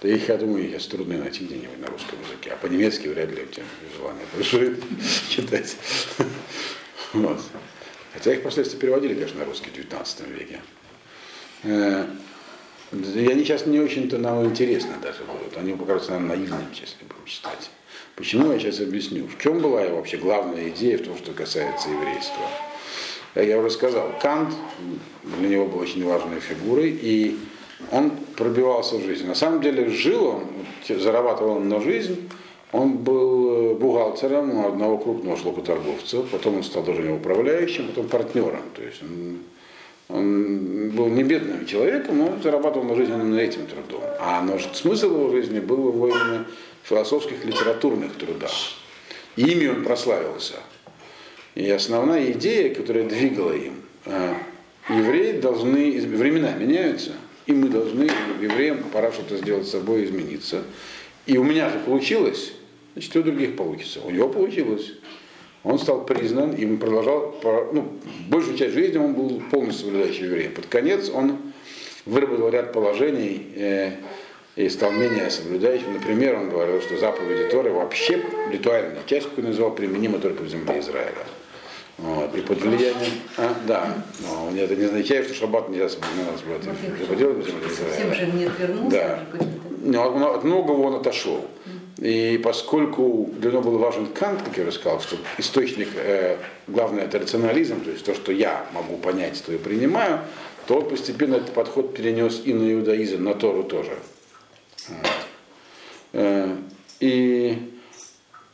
Да 0.00 0.08
их, 0.08 0.28
я 0.28 0.36
думаю, 0.36 0.68
сейчас 0.68 0.86
трудно 0.86 1.18
найти 1.18 1.44
где-нибудь 1.44 1.80
на 1.80 1.88
русском 1.88 2.20
языке. 2.22 2.52
А 2.52 2.56
по-немецки 2.56 3.08
вряд 3.08 3.30
ли 3.30 3.42
у 3.42 3.46
тебя 3.46 3.64
желание 3.96 4.24
большое 4.32 4.76
читать. 5.28 5.76
Вот. 7.14 7.40
Хотя 8.18 8.32
их 8.32 8.40
впоследствии 8.40 8.78
переводили, 8.78 9.14
конечно, 9.14 9.38
на 9.38 9.44
русский 9.44 9.70
в 9.70 9.74
19 9.74 10.26
веке. 10.26 10.60
Э, 11.62 12.04
и 12.90 13.28
они 13.28 13.44
сейчас 13.44 13.64
не 13.64 13.78
очень-то 13.78 14.18
нам 14.18 14.44
интересны 14.44 14.94
даже 15.00 15.22
будут. 15.22 15.56
Они 15.56 15.72
покажутся 15.74 16.12
нам 16.12 16.26
наивными, 16.26 16.66
если 16.72 17.04
будем 17.04 17.24
читать. 17.26 17.70
Почему, 18.16 18.50
я 18.50 18.58
сейчас 18.58 18.80
объясню. 18.80 19.28
В 19.28 19.40
чем 19.40 19.60
была 19.60 19.86
вообще 19.86 20.16
главная 20.16 20.68
идея 20.70 20.98
в 20.98 21.02
том, 21.02 21.16
что 21.16 21.30
касается 21.30 21.90
еврейства? 21.90 22.42
Я 23.36 23.56
уже 23.56 23.70
сказал, 23.70 24.12
Кант 24.20 24.52
для 25.38 25.48
него 25.50 25.66
был 25.66 25.78
очень 25.78 26.04
важной 26.04 26.40
фигурой, 26.40 26.90
и 26.90 27.38
он 27.92 28.10
пробивался 28.36 28.96
в 28.96 29.04
жизни. 29.04 29.28
На 29.28 29.36
самом 29.36 29.62
деле 29.62 29.90
жил 29.90 30.26
он, 30.26 30.44
зарабатывал 30.88 31.60
на 31.60 31.80
жизнь, 31.80 32.28
он 32.72 32.98
был 32.98 33.74
бухгалтером 33.74 34.58
у 34.58 34.68
одного 34.68 34.98
крупного 34.98 35.36
шлокоторговца, 35.36 36.22
потом 36.22 36.56
он 36.56 36.62
стал 36.62 36.82
даже 36.82 37.10
управляющим, 37.10 37.88
потом 37.88 38.08
партнером. 38.08 38.62
То 38.74 38.82
есть 38.82 39.02
он, 39.02 39.38
он 40.08 40.90
был 40.90 41.06
не 41.06 41.22
бедным 41.22 41.66
человеком, 41.66 42.18
но 42.18 42.38
зарабатывал 42.42 42.86
на 42.86 42.94
жизнь 42.94 43.12
именно 43.12 43.38
этим 43.38 43.66
трудом. 43.66 44.02
А 44.20 44.42
но 44.42 44.58
смысл 44.58 45.14
его 45.14 45.30
жизни 45.30 45.60
был 45.60 45.90
в 45.92 46.06
именно 46.06 46.46
философских, 46.82 47.44
литературных 47.44 48.16
трудах. 48.16 48.52
И 49.36 49.42
ими 49.42 49.68
он 49.68 49.84
прославился. 49.84 50.54
И 51.54 51.68
основная 51.70 52.32
идея, 52.32 52.74
которая 52.74 53.04
двигала 53.04 53.52
им, 53.52 53.82
э, 54.04 54.34
евреи 54.88 55.40
должны, 55.40 56.00
времена 56.00 56.52
меняются– 56.52 57.12
и 57.48 57.52
мы 57.52 57.68
должны, 57.68 58.10
евреям, 58.42 58.82
пора 58.92 59.10
что-то 59.10 59.38
сделать 59.38 59.66
с 59.66 59.70
собой, 59.70 60.04
измениться. 60.04 60.64
И 61.24 61.38
у 61.38 61.44
меня 61.44 61.70
же 61.70 61.78
получилось, 61.78 62.52
значит, 62.98 63.14
и 63.14 63.18
у 63.20 63.22
других 63.22 63.56
получится. 63.56 64.00
У 64.04 64.10
него 64.10 64.28
получилось. 64.28 64.92
Он 65.64 65.78
стал 65.78 66.04
признан, 66.04 66.52
и 66.52 66.76
продолжал, 66.76 67.34
ну, 67.72 67.92
большую 68.28 68.56
часть 68.56 68.74
жизни 68.74 68.98
он 68.98 69.14
был 69.14 69.42
полностью 69.50 69.86
соблюдающим 69.86 70.26
евреем. 70.26 70.54
Под 70.54 70.66
конец 70.66 71.10
он 71.12 71.38
выработал 72.06 72.48
ряд 72.48 72.72
положений 72.72 73.46
э, 73.56 73.92
и 74.56 74.68
стал 74.68 74.92
менее 74.92 75.30
соблюдающим. 75.30 75.92
Например, 75.94 76.36
он 76.36 76.48
говорил, 76.48 76.80
что 76.80 76.96
заповеди 76.96 77.50
Торы 77.50 77.70
вообще 77.70 78.22
ритуальная 78.50 79.02
часть, 79.06 79.28
он 79.36 79.44
называл, 79.44 79.74
применима 79.74 80.18
только 80.18 80.42
в 80.42 80.48
земле 80.48 80.80
Израиля. 80.80 81.26
Вот, 81.98 82.32
и 82.36 82.40
под 82.42 82.60
влиянием, 82.62 83.12
а, 83.36 83.56
да, 83.66 83.92
но 84.22 84.56
это 84.56 84.76
не 84.76 84.84
означает, 84.84 85.26
что 85.26 85.34
шаббат 85.34 85.68
нельзя. 85.68 85.88
Запретил 85.88 87.44
Совсем 87.70 88.14
же 88.14 88.26
нет 88.26 88.52
вернулся. 88.56 88.90
Да. 88.90 89.20
Но 89.82 90.34
от 90.34 90.44
многого 90.44 90.80
он 90.82 90.94
отошел. 90.94 91.44
И 91.96 92.40
поскольку 92.42 93.28
для 93.38 93.50
него 93.50 93.62
был 93.62 93.78
важен 93.78 94.06
Кант, 94.06 94.42
как 94.42 94.56
я 94.56 94.62
уже 94.62 94.72
сказал, 94.72 95.00
что 95.00 95.16
источник, 95.38 95.88
э, 95.96 96.36
главное, 96.68 97.04
это 97.04 97.18
рационализм, 97.18 97.80
то 97.80 97.90
есть 97.90 98.04
то, 98.04 98.14
что 98.14 98.30
я 98.30 98.66
могу 98.72 98.96
понять, 98.98 99.42
то 99.44 99.52
и 99.52 99.58
принимаю, 99.58 100.20
то 100.68 100.76
он 100.78 100.88
постепенно 100.88 101.36
этот 101.36 101.52
подход 101.52 101.94
перенес 101.94 102.42
и 102.44 102.54
на 102.54 102.72
иудаизм, 102.72 103.24
на 103.24 103.34
Тору 103.34 103.64
тоже. 103.64 103.98
Вот. 104.88 105.10
Э, 106.12 106.56
и 107.00 107.77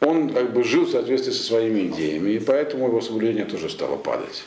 он 0.05 0.31
как 0.31 0.53
бы 0.53 0.64
жил 0.64 0.85
в 0.85 0.90
соответствии 0.90 1.33
со 1.33 1.43
своими 1.43 1.88
идеями, 1.88 2.33
и 2.33 2.38
поэтому 2.38 2.88
его 2.88 3.01
соблюдение 3.01 3.45
тоже 3.45 3.71
стало 3.71 3.97
падать. 3.97 4.45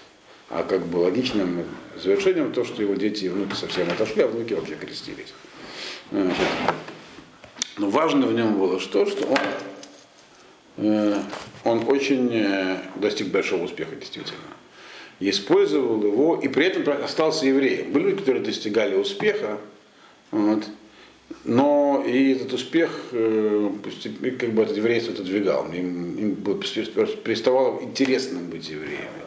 А 0.49 0.63
как 0.63 0.85
бы 0.85 0.97
логичным 0.97 1.65
завершением 2.01 2.53
то, 2.53 2.63
что 2.63 2.81
его 2.81 2.95
дети 2.95 3.25
и 3.25 3.29
внуки 3.29 3.53
совсем 3.55 3.89
отошли, 3.89 4.23
а 4.23 4.27
внуки 4.27 4.53
вообще 4.53 4.75
крестились. 4.75 5.33
Значит, 6.11 6.37
но 7.77 7.89
важно 7.89 8.27
в 8.27 8.33
нем 8.33 8.57
было 8.57 8.79
что, 8.79 9.05
что 9.05 9.27
он, 9.27 9.37
э, 10.77 11.21
он 11.63 11.83
очень 11.87 12.29
э, 12.33 12.77
достиг 12.95 13.27
большого 13.27 13.65
успеха, 13.65 13.95
действительно. 13.95 14.39
Использовал 15.19 16.03
его, 16.03 16.39
и 16.41 16.47
при 16.47 16.65
этом 16.65 17.03
остался 17.03 17.45
евреем. 17.45 17.91
Были 17.91 18.05
люди, 18.05 18.17
которые 18.17 18.43
достигали 18.43 18.95
успеха, 18.95 19.57
вот, 20.31 20.63
но 21.47 22.03
и 22.05 22.33
этот 22.33 22.51
успех, 22.51 22.91
э, 23.13 23.69
как 24.37 24.51
бы 24.51 24.63
этот 24.63 24.75
еврейство 24.75 25.13
отодвигал. 25.13 25.71
Им, 25.71 26.17
им 26.17 26.35
переставало 26.35 27.81
интересным 27.81 28.49
быть 28.49 28.69
евреями. 28.69 29.23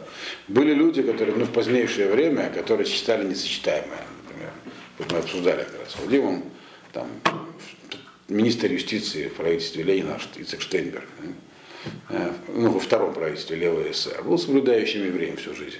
Были 0.47 0.73
люди, 0.75 1.01
которые 1.01 1.35
ну, 1.35 1.45
в 1.45 1.51
позднейшее 1.51 2.11
время, 2.11 2.51
которые 2.53 2.85
считали 2.85 3.27
несочетаемое. 3.27 4.05
Например, 4.23 4.51
вот 4.99 5.11
мы 5.11 5.17
обсуждали 5.17 5.63
как 5.63 5.79
раз 5.79 5.93
с 5.93 5.99
Владимиром, 5.99 6.43
там, 6.93 7.07
министр 8.29 8.71
юстиции 8.71 9.27
в 9.27 9.33
правительстве 9.33 9.83
Ленина, 9.83 10.19
Ицек 10.35 10.61
Штейнберг, 10.61 11.07
э, 12.09 12.31
ну, 12.49 12.69
во 12.69 12.79
втором 12.79 13.15
правительстве 13.15 13.57
левого 13.57 13.91
СССР, 13.91 14.21
был 14.23 14.37
соблюдающим 14.37 15.03
евреем 15.03 15.37
всю 15.37 15.55
жизнь. 15.55 15.79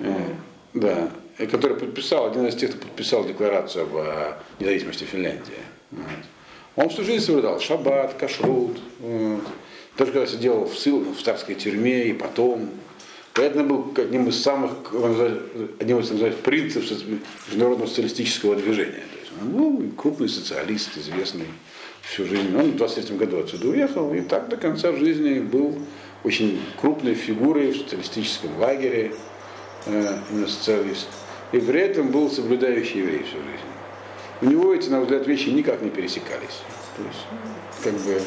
Э, 0.00 0.34
да 0.74 1.12
который 1.38 1.76
подписал, 1.76 2.30
один 2.30 2.46
из 2.46 2.54
тех, 2.54 2.70
кто 2.70 2.78
подписал 2.78 3.24
декларацию 3.24 3.84
об 3.84 3.96
э, 3.96 4.34
независимости 4.60 5.04
Финляндии. 5.04 5.54
Вот. 5.90 6.06
Он 6.76 6.88
всю 6.88 7.04
жизнь 7.04 7.24
соблюдал 7.24 7.60
шаббат, 7.60 8.14
кашрут. 8.14 8.78
Вот. 9.00 9.42
Даже 9.96 10.12
когда 10.12 10.26
сидел 10.26 10.64
в, 10.64 10.76
ссыл, 10.76 11.04
в 11.12 11.22
царской 11.22 11.54
тюрьме 11.54 12.06
и 12.06 12.12
потом. 12.12 12.70
Это 13.36 13.64
был 13.64 13.92
одним 13.96 14.28
из 14.28 14.40
самых, 14.40 14.70
одним 15.80 15.98
из 15.98 16.10
называть, 16.10 16.36
принципов 16.36 16.88
международного 17.48 17.88
социалистического 17.88 18.54
движения. 18.54 19.02
То 19.12 19.18
есть 19.18 19.32
он 19.40 19.50
был 19.50 19.90
крупный 19.96 20.28
социалист, 20.28 20.96
известный 20.96 21.46
всю 22.02 22.26
жизнь. 22.26 22.56
Он 22.56 22.70
в 22.70 22.76
23 22.76 23.16
году 23.16 23.40
отсюда 23.40 23.68
уехал 23.68 24.14
и 24.14 24.20
так 24.20 24.48
до 24.48 24.56
конца 24.56 24.92
жизни 24.92 25.40
был 25.40 25.76
очень 26.22 26.60
крупной 26.80 27.14
фигурой 27.14 27.72
в 27.72 27.78
социалистическом 27.78 28.56
лагере, 28.60 29.12
э, 29.86 30.18
именно 30.30 30.46
социалист 30.46 31.08
и 31.54 31.60
при 31.60 31.80
этом 31.80 32.08
был 32.08 32.28
соблюдающий 32.30 32.98
еврей 32.98 33.22
всю 33.22 33.36
жизнь. 33.36 33.64
У 34.40 34.46
него 34.46 34.74
эти, 34.74 34.88
на 34.88 35.00
взгляд, 35.00 35.24
вещи 35.26 35.50
никак 35.50 35.82
не 35.82 35.90
пересекались. 35.90 36.62
То 36.96 37.02
есть, 37.04 37.26
как 37.84 37.94
бы, 37.94 38.20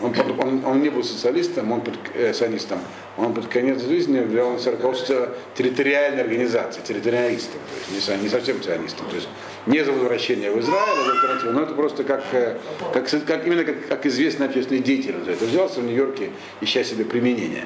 он, 0.00 0.40
он, 0.40 0.64
он 0.64 0.82
не 0.82 0.88
был 0.88 1.04
социалистом, 1.04 1.70
он 1.72 1.82
под, 1.82 1.94
э, 2.14 2.32
санистом, 2.32 2.78
он 3.18 3.34
под 3.34 3.48
конец 3.48 3.82
жизни 3.82 4.20
взял 4.20 4.56
руководство 4.56 5.34
территориальной 5.54 6.22
организации, 6.22 6.80
территориалистом, 6.80 7.60
то 7.88 7.94
есть 7.94 8.08
не, 8.08 8.22
не 8.22 8.28
совсем 8.30 8.62
ционистом, 8.62 9.06
то 9.10 9.16
есть 9.16 9.28
не 9.66 9.84
за 9.84 9.92
возвращение 9.92 10.50
в 10.50 10.58
Израиль, 10.60 11.52
но 11.52 11.62
это 11.62 11.74
просто 11.74 12.04
как, 12.04 12.24
э, 12.32 12.56
как, 12.94 13.06
как 13.26 13.46
именно 13.46 13.64
как, 13.64 13.86
как 13.86 14.06
известный 14.06 14.46
общественный 14.46 14.80
деятель. 14.80 15.16
Это 15.26 15.44
взялся 15.44 15.80
в 15.80 15.84
Нью-Йорке, 15.84 16.30
ища 16.62 16.84
себе 16.84 17.04
применение. 17.04 17.64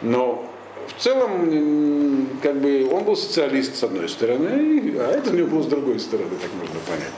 Но 0.00 0.48
в 0.96 1.02
целом, 1.02 2.28
как 2.42 2.60
бы, 2.60 2.88
он 2.90 3.04
был 3.04 3.16
социалист 3.16 3.76
с 3.76 3.82
одной 3.84 4.08
стороны, 4.08 4.94
а 4.98 5.12
это 5.12 5.30
у 5.30 5.34
него 5.34 5.48
было 5.48 5.62
с 5.62 5.66
другой 5.66 6.00
стороны, 6.00 6.30
так 6.40 6.50
можно 6.54 6.80
понять. 6.86 7.12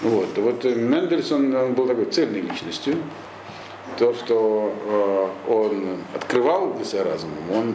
Вот, 0.00 0.36
вот 0.36 0.64
э, 0.64 0.74
Мендельсон 0.74 1.54
он 1.54 1.74
был 1.74 1.86
такой 1.86 2.06
цельной 2.06 2.40
личностью. 2.40 2.96
То, 3.98 4.12
что 4.14 4.74
э, 5.46 5.50
он 5.50 5.98
открывал 6.14 6.74
для 6.74 6.84
себя 6.84 7.04
разумом, 7.04 7.50
он 7.52 7.74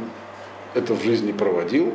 это 0.73 0.93
в 0.93 1.03
жизни 1.03 1.31
проводил, 1.31 1.93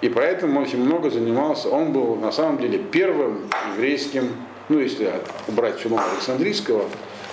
и 0.00 0.08
поэтому 0.08 0.60
очень 0.60 0.82
много 0.82 1.10
занимался. 1.10 1.68
Он 1.68 1.92
был 1.92 2.16
на 2.16 2.30
самом 2.30 2.58
деле 2.58 2.78
первым 2.78 3.50
еврейским, 3.74 4.30
ну 4.68 4.78
если 4.78 5.12
убрать 5.48 5.78
Филона 5.78 6.04
Александрийского 6.12 6.84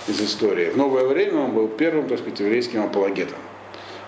из 0.07 0.19
истории, 0.21 0.71
в 0.71 0.77
новое 0.77 1.05
время 1.05 1.41
он 1.41 1.51
был 1.51 1.67
первым, 1.67 2.07
так 2.07 2.19
сказать, 2.19 2.39
еврейским 2.39 2.83
апологетом. 2.83 3.37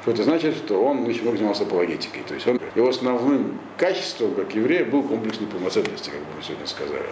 Что 0.07 0.13
это 0.13 0.23
значит, 0.23 0.55
что 0.55 0.81
он 0.81 1.05
очень 1.05 1.23
много 1.23 1.35
занимался 1.35 1.63
апологетикой. 1.63 2.23
То 2.25 2.33
есть 2.33 2.47
он, 2.47 2.61
его 2.75 2.87
основным 2.87 3.59
качеством, 3.77 4.35
как 4.35 4.55
еврея, 4.55 4.85
был 4.85 5.03
комплекс 5.03 5.41
неполноценности, 5.41 6.09
как 6.09 6.19
бы 6.21 6.27
мы 6.37 6.41
сегодня 6.41 6.65
сказали. 6.65 7.03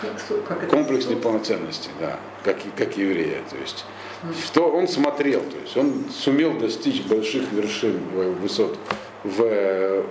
Как, 0.00 0.46
как 0.48 0.62
это? 0.62 0.74
Комплекс 0.74 1.06
неполноценности, 1.08 1.90
да, 2.00 2.18
как, 2.42 2.56
как 2.74 2.96
еврея. 2.96 3.42
То 3.50 3.56
есть, 3.58 3.84
что 4.46 4.70
он 4.70 4.88
смотрел, 4.88 5.40
то 5.40 5.58
есть 5.62 5.76
он 5.76 6.06
сумел 6.10 6.54
достичь 6.58 7.02
больших 7.02 7.52
вершин, 7.52 8.00
э, 8.14 8.30
высот 8.40 8.78
в, 9.24 10.02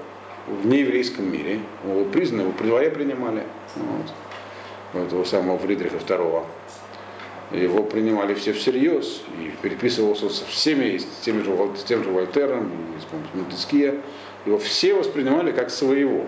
в 0.46 0.68
нееврейском 0.68 1.28
мире. 1.28 1.60
Его 1.84 2.06
признаны, 2.06 2.42
его 2.42 2.52
при 2.52 2.68
дворе 2.68 2.92
принимали. 2.92 3.42
Вот. 4.94 5.04
Этого 5.08 5.24
самого 5.24 5.58
Фридриха 5.58 5.96
II. 5.96 6.46
Его 7.54 7.84
принимали 7.84 8.34
все 8.34 8.54
всерьез 8.54 9.22
и 9.40 9.52
переписывался 9.62 10.30
со 10.30 10.46
всеми, 10.46 10.98
с 10.98 11.06
тем 11.22 11.44
же, 11.44 11.54
с 11.76 11.84
тем 11.84 12.04
же 12.04 12.10
Вольтером, 12.10 12.72
и 12.98 13.02
с 13.02 13.36
Монтескье. 13.36 14.02
Его 14.46 14.58
все 14.58 14.94
воспринимали 14.94 15.52
как 15.52 15.70
своего. 15.70 16.26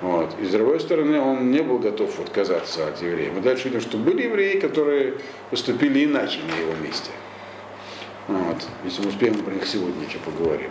Вот. 0.00 0.34
И 0.40 0.46
с 0.46 0.50
другой 0.50 0.80
стороны, 0.80 1.20
он 1.20 1.50
не 1.50 1.62
был 1.62 1.78
готов 1.78 2.18
отказаться 2.20 2.88
от 2.88 3.02
евреев. 3.02 3.34
Мы 3.34 3.40
дальше 3.42 3.68
видим, 3.68 3.82
что 3.82 3.98
были 3.98 4.22
евреи, 4.22 4.58
которые 4.58 5.14
поступили 5.50 6.04
иначе 6.04 6.38
на 6.48 6.58
его 6.58 6.74
месте. 6.82 7.10
Вот. 8.28 8.56
Если 8.84 9.02
мы 9.02 9.08
успеем, 9.08 9.34
про 9.34 9.52
них 9.52 9.66
сегодня 9.66 10.06
еще 10.06 10.18
поговорим. 10.18 10.70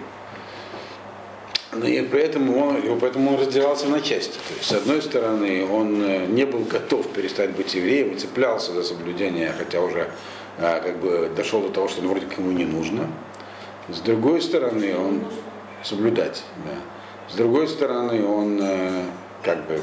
Но 1.75 1.87
и 1.87 2.01
поэтому 2.01 2.67
он, 2.67 2.99
поэтому 2.99 3.31
он 3.31 3.39
разделялся 3.39 3.87
на 3.87 4.01
части. 4.01 4.33
То 4.33 4.53
есть, 4.55 4.65
с 4.69 4.71
одной 4.71 5.01
стороны, 5.01 5.65
он 5.65 6.03
э, 6.03 6.25
не 6.27 6.45
был 6.45 6.59
готов 6.59 7.07
перестать 7.09 7.51
быть 7.51 7.73
евреем 7.73 8.17
цеплялся 8.17 8.73
за 8.73 8.83
соблюдение, 8.83 9.53
хотя 9.57 9.81
уже 9.81 10.09
а, 10.59 10.79
как 10.81 10.99
бы 10.99 11.31
дошел 11.35 11.61
до 11.61 11.69
того, 11.69 11.87
что 11.87 12.01
он 12.01 12.09
вроде 12.09 12.27
как 12.27 12.37
ему 12.37 12.51
не 12.51 12.65
нужно. 12.65 13.07
С 13.89 13.99
другой 13.99 14.41
стороны, 14.41 14.95
он 14.95 15.23
соблюдать, 15.83 16.43
да. 16.65 16.75
С 17.29 17.35
другой 17.35 17.67
стороны, 17.67 18.25
он 18.25 18.59
э, 18.61 19.05
как 19.41 19.65
бы 19.65 19.79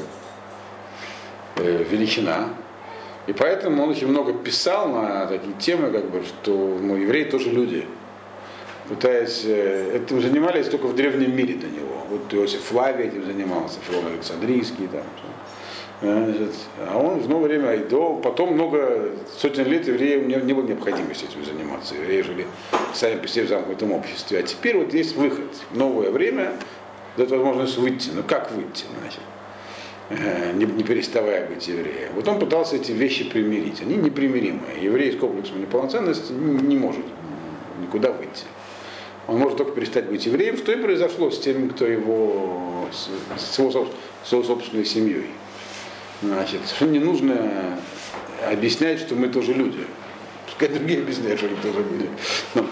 э, 1.57 1.83
величина. 1.89 2.49
И 3.27 3.33
поэтому 3.33 3.83
он 3.83 3.89
очень 3.89 4.07
много 4.07 4.33
писал 4.33 4.89
на 4.89 5.25
такие 5.27 5.53
темы, 5.59 5.91
как 5.91 6.09
бы, 6.09 6.23
что 6.23 6.51
ну, 6.51 6.95
евреи 6.95 7.25
тоже 7.25 7.49
люди. 7.49 7.85
Пытаясь, 8.91 9.43
э, 9.45 9.95
этим 9.95 10.21
занимались 10.21 10.67
только 10.67 10.87
в 10.87 10.95
древнем 10.95 11.33
мире 11.33 11.55
до 11.55 11.67
него. 11.67 12.05
Вот 12.09 12.33
Иосиф 12.33 12.61
Флавий 12.65 13.05
этим 13.05 13.23
занимался, 13.25 13.79
Филон 13.87 14.07
Александрийский, 14.07 14.87
там, 14.87 15.03
Э, 16.01 16.25
значит, 16.25 16.55
а 16.89 16.97
он 16.97 17.19
в 17.19 17.29
новое 17.29 17.47
время, 17.47 17.73
и 17.73 17.87
до, 17.87 18.15
потом 18.15 18.55
много 18.55 19.11
сотен 19.37 19.67
лет 19.67 19.87
евреям 19.87 20.27
не, 20.27 20.35
не 20.35 20.53
было 20.53 20.65
необходимости 20.65 21.25
этим 21.25 21.45
заниматься. 21.45 21.93
Евреи 21.93 22.21
жили 22.23 22.47
сами 22.93 23.19
по 23.19 23.27
себе 23.27 23.45
в 23.45 23.49
замкнутом 23.49 23.91
обществе. 23.91 24.39
А 24.39 24.41
теперь 24.43 24.77
вот 24.77 24.93
есть 24.93 25.15
выход. 25.15 25.45
Новое 25.71 26.09
время 26.09 26.53
дает 27.17 27.29
возможность 27.29 27.77
выйти. 27.77 28.09
Ну 28.13 28.23
как 28.23 28.51
выйти, 28.51 28.85
значит? 28.99 29.21
Э, 30.09 30.53
Не, 30.53 30.65
не 30.65 30.83
переставая 30.83 31.47
быть 31.47 31.67
евреем. 31.67 32.13
Вот 32.15 32.27
он 32.27 32.39
пытался 32.39 32.77
эти 32.77 32.91
вещи 32.91 33.29
примирить. 33.29 33.79
Они 33.81 33.95
непримиримые. 33.95 34.81
Еврей 34.81 35.11
с 35.11 35.15
комплексом 35.17 35.61
неполноценности 35.61 36.31
не, 36.31 36.61
не 36.63 36.77
может 36.77 37.05
никуда 37.79 38.11
выйти. 38.11 38.45
Он 39.31 39.37
может 39.37 39.57
только 39.57 39.71
перестать 39.71 40.07
быть 40.07 40.25
евреем, 40.25 40.57
что 40.57 40.73
и 40.73 40.75
произошло 40.75 41.31
с 41.31 41.39
теми, 41.39 41.69
кто 41.69 41.87
его, 41.87 42.89
с, 42.91 43.07
с 43.41 43.57
его, 43.57 43.87
с 44.25 44.31
его 44.31 44.43
собственной 44.43 44.83
семьей. 44.83 45.27
Значит, 46.21 46.59
что 46.67 46.85
не 46.85 46.99
нужно 46.99 47.79
объяснять, 48.51 48.99
что 48.99 49.15
мы 49.15 49.29
тоже 49.29 49.53
люди. 49.53 49.85
Пускай 50.47 50.67
другие 50.67 50.99
объясняют, 50.99 51.39
что 51.39 51.47
они 51.47 51.55
тоже 51.61 51.77
люди. 51.79 52.09
Ну. 52.55 52.67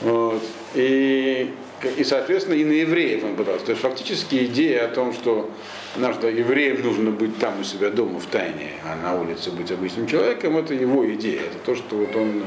Вот. 0.00 0.42
И, 0.74 1.54
и, 1.96 2.02
соответственно, 2.02 2.54
и 2.54 2.64
на 2.64 2.72
евреев 2.72 3.22
он 3.22 3.36
пытался. 3.36 3.66
То 3.66 3.70
есть 3.70 3.82
фактически 3.82 4.46
идея 4.46 4.86
о 4.86 4.88
том, 4.88 5.12
что 5.12 5.50
что 5.94 6.28
евреям 6.28 6.82
нужно 6.82 7.12
быть 7.12 7.38
там 7.38 7.60
у 7.60 7.64
себя 7.64 7.90
дома 7.90 8.18
в 8.18 8.26
тайне, 8.26 8.72
а 8.84 8.96
на 8.96 9.20
улице 9.20 9.52
быть 9.52 9.70
обычным 9.70 10.08
человеком, 10.08 10.56
это 10.56 10.74
его 10.74 11.08
идея. 11.14 11.42
Это 11.42 11.58
то, 11.64 11.76
что 11.76 11.94
вот 11.94 12.16
он 12.16 12.42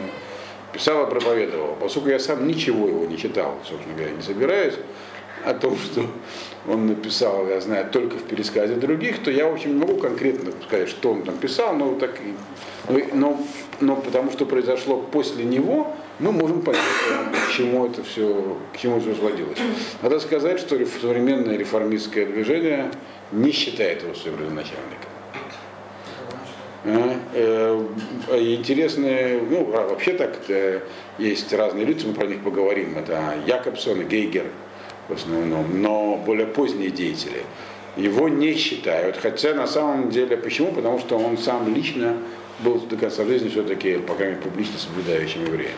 писал 0.73 1.05
и 1.05 1.09
проповедовал. 1.09 1.77
Поскольку 1.79 2.09
я 2.09 2.19
сам 2.19 2.47
ничего 2.47 2.87
его 2.87 3.05
не 3.05 3.17
читал, 3.17 3.57
собственно 3.63 3.95
говоря, 3.95 4.11
не 4.11 4.21
собираюсь, 4.21 4.75
о 5.45 5.53
том, 5.53 5.77
что 5.77 6.05
он 6.67 6.87
написал, 6.87 7.47
я 7.47 7.59
знаю, 7.59 7.89
только 7.91 8.17
в 8.17 8.23
пересказе 8.23 8.75
других, 8.75 9.23
то 9.23 9.31
я 9.31 9.47
очень 9.47 9.77
могу 9.77 9.97
конкретно 9.97 10.51
сказать, 10.65 10.89
что 10.89 11.11
он 11.11 11.23
там 11.23 11.37
писал, 11.37 11.75
но, 11.75 11.95
так, 11.95 12.11
но, 12.87 12.99
но, 13.13 13.47
но 13.81 13.95
потому 13.97 14.31
что 14.31 14.45
произошло 14.45 14.97
после 14.97 15.43
него, 15.43 15.93
мы 16.19 16.31
можем 16.31 16.61
понять, 16.61 16.81
к 17.47 17.51
чему 17.51 17.85
это 17.85 18.03
все, 18.03 18.57
к 18.73 18.77
чему 18.77 18.97
это 18.97 19.13
сводилось. 19.15 19.57
Надо 20.01 20.19
сказать, 20.19 20.59
что 20.59 20.77
современное 21.01 21.57
реформистское 21.57 22.25
движение 22.25 22.91
не 23.31 23.51
считает 23.51 24.03
его 24.03 24.13
своим 24.13 24.37
родоначальником. 24.37 25.12
Э, 26.83 27.85
Интересные, 28.31 29.41
ну, 29.41 29.71
а 29.73 29.87
вообще 29.87 30.13
так 30.13 30.37
есть 31.17 31.53
разные 31.53 31.85
люди, 31.85 32.05
мы 32.05 32.13
про 32.13 32.27
них 32.27 32.43
поговорим. 32.43 32.97
Это 32.97 33.35
Якобсон 33.45 34.01
и 34.01 34.03
Гейгер 34.03 34.45
в 35.07 35.13
основном, 35.13 35.81
но 35.81 36.21
более 36.25 36.47
поздние 36.47 36.89
деятели. 36.89 37.43
Его 37.95 38.27
не 38.27 38.55
считают, 38.55 39.17
хотя 39.17 39.53
на 39.53 39.67
самом 39.67 40.09
деле, 40.09 40.35
почему? 40.35 40.71
Потому 40.71 40.99
что 40.99 41.17
он 41.17 41.37
сам 41.37 41.73
лично 41.73 42.17
был 42.59 42.79
до 42.79 42.97
конца 42.97 43.23
жизни 43.23 43.49
все-таки, 43.49 43.97
по 43.97 44.15
крайней 44.15 44.35
мере, 44.35 44.49
публично 44.49 44.79
соблюдающим 44.79 45.45
евреем. 45.45 45.75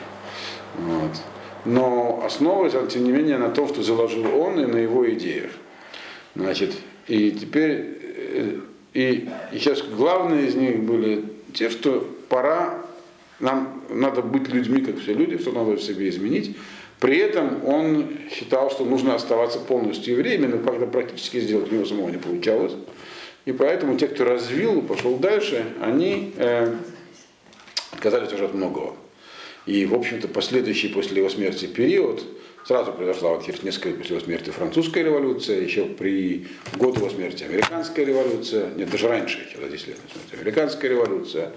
Вот. 0.77 1.11
Но 1.65 2.23
основывается, 2.25 2.79
он, 2.79 2.87
тем 2.87 3.03
не 3.03 3.11
менее, 3.11 3.37
на 3.37 3.49
том, 3.49 3.67
что 3.67 3.81
заложил 3.81 4.25
он 4.39 4.59
и 4.59 4.65
на 4.65 4.77
его 4.77 5.09
идеях. 5.11 5.51
Значит, 6.35 6.75
и 7.07 7.31
теперь, 7.31 7.97
э, 8.03 8.59
и, 8.95 9.29
сейчас 9.51 9.81
главные 9.81 10.47
из 10.47 10.55
них 10.55 10.79
были 10.79 11.25
те, 11.53 11.69
что 11.69 12.09
пора, 12.29 12.81
нам 13.41 13.83
надо 13.89 14.21
быть 14.21 14.47
людьми, 14.47 14.81
как 14.81 14.99
все 14.99 15.13
люди, 15.13 15.37
что 15.37 15.51
надо 15.51 15.71
в 15.71 15.81
себе 15.81 16.07
изменить. 16.07 16.55
При 17.01 17.17
этом 17.17 17.65
он 17.65 18.07
считал, 18.31 18.71
что 18.71 18.85
нужно 18.85 19.13
оставаться 19.13 19.59
полностью 19.59 20.13
евреем, 20.13 20.49
но 20.49 20.59
когда 20.59 20.85
практически 20.85 21.41
сделать 21.41 21.69
у 21.69 21.75
него 21.75 21.85
самого 21.85 22.09
не 22.09 22.17
получалось. 22.17 22.71
И 23.43 23.51
поэтому 23.51 23.97
те, 23.97 24.07
кто 24.07 24.23
развил, 24.23 24.81
пошел 24.81 25.17
дальше, 25.17 25.65
они 25.81 26.33
э, 26.37 26.73
отказались 27.91 28.31
уже 28.31 28.45
от 28.45 28.53
многого. 28.53 28.95
И, 29.65 29.85
в 29.85 29.95
общем-то, 29.95 30.27
последующий 30.27 30.89
после 30.89 31.17
его 31.17 31.29
смерти 31.29 31.65
период, 31.65 32.23
сразу 32.65 32.91
произошла 32.93 33.31
вот 33.31 33.45
через 33.45 33.63
несколько 33.63 33.97
после 33.97 34.15
его 34.15 34.25
смерти 34.25 34.49
французская 34.49 35.03
революция, 35.03 35.61
еще 35.61 35.85
при 35.85 36.47
год 36.77 36.97
его 36.97 37.09
смерти 37.09 37.43
американская 37.43 38.05
революция, 38.05 38.71
нет, 38.75 38.89
даже 38.89 39.07
раньше, 39.07 39.39
еще 39.47 39.59
за 39.59 39.69
10 39.69 39.87
лет 39.87 39.97
смерти, 40.11 40.41
американская 40.41 40.91
революция. 40.91 41.51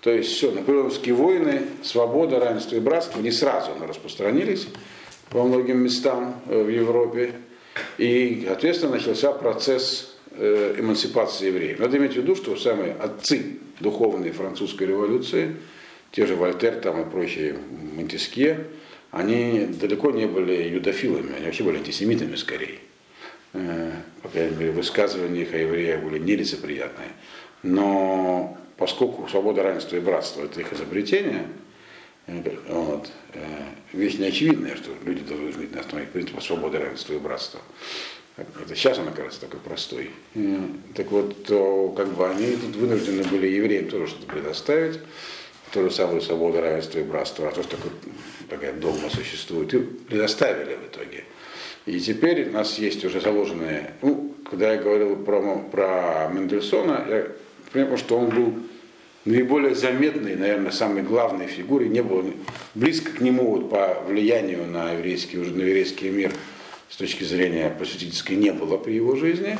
То 0.00 0.10
есть 0.10 0.32
все, 0.32 0.50
наполеоновские 0.50 1.14
войны, 1.14 1.62
свобода, 1.84 2.40
равенство 2.40 2.74
и 2.74 2.80
братство 2.80 3.20
не 3.20 3.30
сразу 3.30 3.70
распространились 3.86 4.66
по 5.30 5.44
многим 5.44 5.78
местам 5.78 6.40
э, 6.48 6.60
в 6.60 6.68
Европе. 6.68 7.34
И, 7.98 8.44
соответственно, 8.46 8.94
начался 8.94 9.32
процесс 9.32 10.16
э, 10.32 10.74
эмансипации 10.78 11.46
евреев. 11.46 11.78
Надо 11.78 11.98
иметь 11.98 12.14
в 12.14 12.16
виду, 12.16 12.34
что 12.34 12.56
самые 12.56 12.94
отцы 12.94 13.58
духовной 13.78 14.32
французской 14.32 14.88
революции, 14.88 15.56
те 16.12 16.26
же 16.26 16.36
Вольтер 16.36 16.76
там 16.76 17.00
и 17.00 17.10
прочие 17.10 17.56
Монтескье, 17.96 18.66
они 19.10 19.66
далеко 19.66 20.10
не 20.10 20.26
были 20.26 20.68
юдофилами, 20.68 21.34
они 21.34 21.46
вообще 21.46 21.64
были 21.64 21.78
антисемитами 21.78 22.36
скорее. 22.36 22.78
Э, 23.54 23.92
По 24.22 24.28
крайней 24.28 24.56
мере, 24.56 24.72
высказывания 24.72 25.42
их 25.42 25.52
о 25.52 25.58
евреях 25.58 26.02
были 26.02 26.18
нелицеприятные. 26.18 27.10
Но 27.62 28.56
поскольку 28.76 29.28
свобода, 29.28 29.62
равенство 29.62 29.96
и 29.96 30.00
братство– 30.00 30.42
это 30.44 30.60
их 30.60 30.72
изобретение, 30.72 31.46
э, 32.26 32.42
вот, 32.68 33.10
э, 33.34 33.44
вещь 33.92 34.18
неочевидная, 34.18 34.76
что 34.76 34.90
люди 35.04 35.22
должны 35.22 35.52
жить 35.52 35.74
на 35.74 35.80
основе 35.80 36.06
принципа 36.06 36.40
свободы, 36.40 36.78
равенства 36.78 37.14
и 37.14 37.18
братства. 37.18 37.60
Это 38.36 38.74
сейчас 38.74 38.98
она 38.98 39.10
кажется 39.10 39.42
такой 39.42 39.60
простой. 39.60 40.10
Так 40.94 41.10
вот, 41.10 41.44
то, 41.44 41.90
как 41.90 42.08
бы 42.14 42.26
они 42.26 42.56
тут 42.56 42.76
вынуждены 42.76 43.24
были 43.24 43.46
евреям 43.46 43.88
тоже 43.88 44.06
что-то 44.06 44.26
предоставить, 44.26 44.98
ту 45.72 45.84
же 45.84 45.90
самую 45.90 46.20
свободу, 46.20 46.60
равенство 46.60 46.98
и 46.98 47.02
братство, 47.02 47.48
а 47.48 47.52
то, 47.52 47.62
что 47.62 47.76
такая 48.48 48.72
догма 48.74 49.08
существует, 49.10 49.72
и 49.74 49.78
предоставили 49.78 50.74
в 50.74 50.86
итоге. 50.86 51.24
И 51.86 51.98
теперь 51.98 52.48
у 52.48 52.52
нас 52.52 52.78
есть 52.78 53.04
уже 53.04 53.20
заложенные, 53.20 53.94
ну, 54.02 54.34
когда 54.48 54.72
я 54.72 54.80
говорил 54.80 55.16
про, 55.16 55.58
про 55.58 56.30
Мендельсона, 56.32 57.04
я 57.08 57.26
понял, 57.72 57.96
что 57.96 58.18
он 58.18 58.28
был 58.28 58.54
наиболее 59.24 59.74
заметной, 59.74 60.36
наверное, 60.36 60.70
самой 60.70 61.02
главной 61.02 61.46
фигурой, 61.46 61.88
не 61.88 62.02
было 62.02 62.24
близко 62.74 63.12
к 63.12 63.20
нему 63.20 63.56
вот, 63.56 63.70
по 63.70 64.02
влиянию 64.06 64.66
на 64.66 64.92
еврейский, 64.92 65.38
уже 65.38 65.52
на 65.52 65.62
еврейский 65.62 66.10
мир 66.10 66.32
с 66.88 66.96
точки 66.96 67.24
зрения 67.24 67.70
просветительской 67.70 68.36
не 68.36 68.52
было 68.52 68.76
при 68.76 68.92
его 68.92 69.16
жизни. 69.16 69.58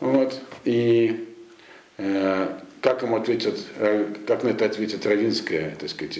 Вот. 0.00 0.40
И 0.64 1.28
э, 1.98 2.58
как 2.80 3.02
ему 3.02 3.16
ответят, 3.16 3.58
э, 3.76 4.06
как 4.26 4.42
на 4.42 4.48
это 4.48 4.64
ответит 4.64 5.04
Равинская, 5.04 5.76
так 5.78 5.90
сказать, 5.90 6.18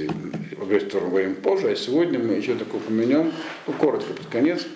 об 0.61 0.70
этом 0.70 1.09
говорим 1.09 1.35
позже, 1.37 1.70
а 1.70 1.77
сегодня 1.77 2.18
мы 2.18 2.35
еще 2.35 2.55
так 2.55 2.73
упомянем, 2.75 3.33
ну, 3.66 3.73
коротко 3.73 4.12
под 4.12 4.27
конец, 4.27 4.66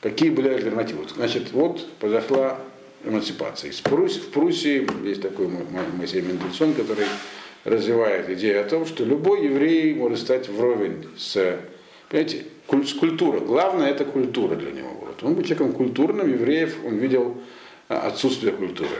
какие 0.00 0.30
были 0.30 0.48
альтернативы. 0.48 1.04
Значит, 1.14 1.52
вот 1.52 1.88
произошла 1.98 2.58
эмансипация. 3.04 3.72
В 3.72 3.82
Пруссии, 3.82 4.86
есть 5.06 5.22
такой 5.22 5.48
Моисей 5.98 6.20
Мендельсон, 6.20 6.74
который 6.74 7.06
развивает 7.64 8.30
идею 8.30 8.60
о 8.60 8.64
том, 8.64 8.86
что 8.86 9.04
любой 9.04 9.44
еврей 9.44 9.94
может 9.94 10.20
стать 10.20 10.48
вровень 10.48 11.08
с, 11.16 11.58
понимаете, 12.08 12.44
с 12.68 12.92
культурой. 12.94 13.40
Главное 13.40 13.90
это 13.90 14.04
культура 14.04 14.54
для 14.54 14.70
него. 14.70 14.90
Вот. 15.00 15.22
Он 15.22 15.34
был 15.34 15.42
человеком 15.42 15.72
культурным, 15.72 16.28
евреев 16.28 16.76
он 16.84 16.96
видел 16.96 17.38
а, 17.88 18.08
отсутствие 18.08 18.52
культуры 18.52 18.96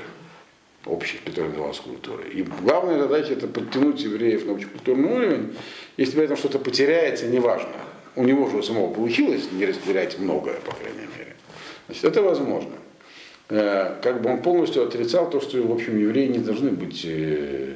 общей, 0.86 1.18
которая 1.24 1.50
называлась 1.50 1.78
культурой. 1.78 2.30
И 2.30 2.42
главная 2.42 2.98
задача 2.98 3.32
это 3.32 3.46
подтянуть 3.46 4.00
евреев 4.00 4.46
на 4.46 4.52
общекультурный 4.52 5.10
уровень. 5.10 5.56
Если 5.96 6.14
при 6.14 6.24
этом 6.24 6.36
что-то 6.36 6.58
потеряется, 6.58 7.26
неважно. 7.26 7.70
У 8.16 8.24
него 8.24 8.48
же 8.48 8.58
у 8.58 8.62
самого 8.62 8.92
получилось 8.92 9.48
не 9.52 9.64
растерять 9.64 10.18
многое, 10.18 10.56
по 10.60 10.74
крайней 10.74 11.06
мере. 11.16 11.36
Значит, 11.86 12.04
это 12.04 12.22
возможно. 12.22 12.72
Э, 13.48 13.96
как 14.02 14.22
бы 14.22 14.30
он 14.30 14.42
полностью 14.42 14.82
отрицал 14.82 15.30
то, 15.30 15.40
что, 15.40 15.62
в 15.62 15.72
общем, 15.72 15.98
евреи 15.98 16.28
не 16.28 16.38
должны 16.38 16.70
быть 16.70 17.04
э, 17.04 17.74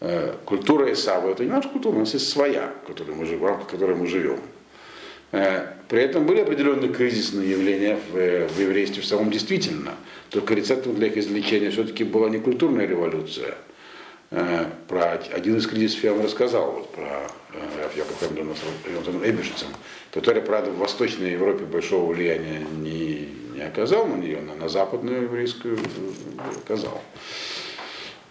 э, 0.00 0.34
культура 0.44 0.92
Исава. 0.92 1.30
Это 1.30 1.44
не 1.44 1.50
наша 1.50 1.68
культура, 1.68 1.96
у 1.96 2.00
нас 2.00 2.14
есть 2.14 2.28
своя, 2.28 2.72
в 2.82 2.86
которой 2.88 3.14
мы 3.14 3.24
в 3.24 3.44
рамках 3.44 3.68
которой 3.68 3.96
мы 3.96 4.06
живем. 4.06 4.40
При 5.30 6.00
этом 6.00 6.26
были 6.26 6.40
определенные 6.40 6.92
кризисные 6.92 7.50
явления 7.50 7.98
в, 8.10 8.48
в 8.48 8.60
еврействе 8.60 9.02
в 9.02 9.06
самом 9.06 9.30
действительно. 9.30 9.94
Только 10.30 10.54
рецептом 10.54 10.94
для 10.94 11.08
их 11.08 11.16
излечения 11.16 11.70
все-таки 11.70 12.04
была 12.04 12.28
не 12.28 12.38
культурная 12.38 12.86
революция. 12.86 13.54
Про 14.88 15.20
один 15.32 15.56
из 15.56 15.66
кризисов 15.66 16.02
я 16.02 16.12
вам 16.12 16.24
рассказал, 16.24 16.72
вот, 16.72 16.92
про 16.92 17.28
Яков 17.94 18.22
Эбишцем, 19.24 19.68
который, 20.12 20.42
правда, 20.42 20.70
в 20.72 20.78
Восточной 20.78 21.30
Европе 21.32 21.64
большого 21.64 22.12
влияния 22.12 22.66
не, 22.76 23.28
не 23.54 23.62
оказал 23.62 24.06
на 24.06 24.16
нее, 24.16 24.40
но 24.40 24.54
на 24.56 24.68
западную 24.68 25.22
еврейскую 25.22 25.78
оказал. 26.60 27.02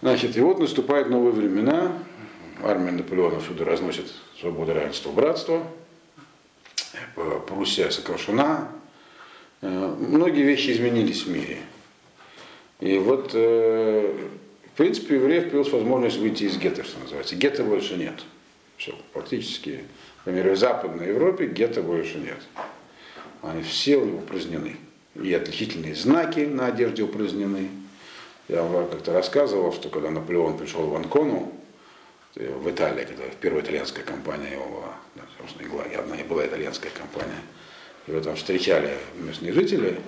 Значит, 0.02 0.36
и 0.36 0.40
вот 0.40 0.58
наступают 0.58 1.08
новые 1.08 1.32
времена, 1.32 1.92
армия 2.62 2.90
Наполеона 2.90 3.40
всюду 3.40 3.64
разносит 3.64 4.12
свободу, 4.38 4.74
равенство, 4.74 5.10
братство, 5.10 5.66
Пруссия 7.46 7.90
сокращена, 7.90 8.68
э, 9.62 9.94
многие 9.98 10.42
вещи 10.42 10.70
изменились 10.70 11.24
в 11.24 11.30
мире. 11.30 11.58
И 12.80 12.98
вот, 12.98 13.30
э, 13.34 14.14
в 14.74 14.76
принципе, 14.76 15.16
евреев 15.16 15.44
появилась 15.44 15.72
возможность 15.72 16.18
выйти 16.18 16.44
из 16.44 16.58
гетто, 16.58 16.84
что 16.84 16.98
называется. 16.98 17.36
Гетто 17.36 17.64
больше 17.64 17.96
нет. 17.96 18.22
Все, 18.76 18.94
практически, 19.14 19.84
например, 20.24 20.52
в 20.52 20.58
Западной 20.58 21.08
Европе 21.08 21.46
гетто 21.46 21.82
больше 21.82 22.18
нет. 22.18 22.38
Они 23.42 23.62
все 23.62 23.96
упразднены. 23.96 24.76
И 25.14 25.32
отличительные 25.32 25.94
знаки 25.94 26.40
на 26.40 26.66
одежде 26.66 27.02
упразднены. 27.02 27.70
Я 28.48 28.62
вам 28.62 28.88
как-то 28.88 29.12
рассказывал, 29.12 29.72
что 29.72 29.88
когда 29.88 30.10
Наполеон 30.10 30.58
пришел 30.58 30.82
в 30.86 30.94
Анкону, 30.94 31.52
э, 31.52 31.55
в 32.36 32.70
Италии, 32.70 33.04
когда 33.04 33.24
первая 33.40 33.62
итальянская 33.62 34.04
компания 34.04 34.52
его 34.52 34.84
да, 35.14 35.22
собственно, 35.38 35.82
одна 35.98 36.16
не 36.16 36.22
была 36.22 36.46
итальянская 36.46 36.90
компания, 36.90 37.40
его 38.06 38.20
там 38.20 38.36
встречали 38.36 38.96
местные 39.16 39.52
жители, 39.52 39.98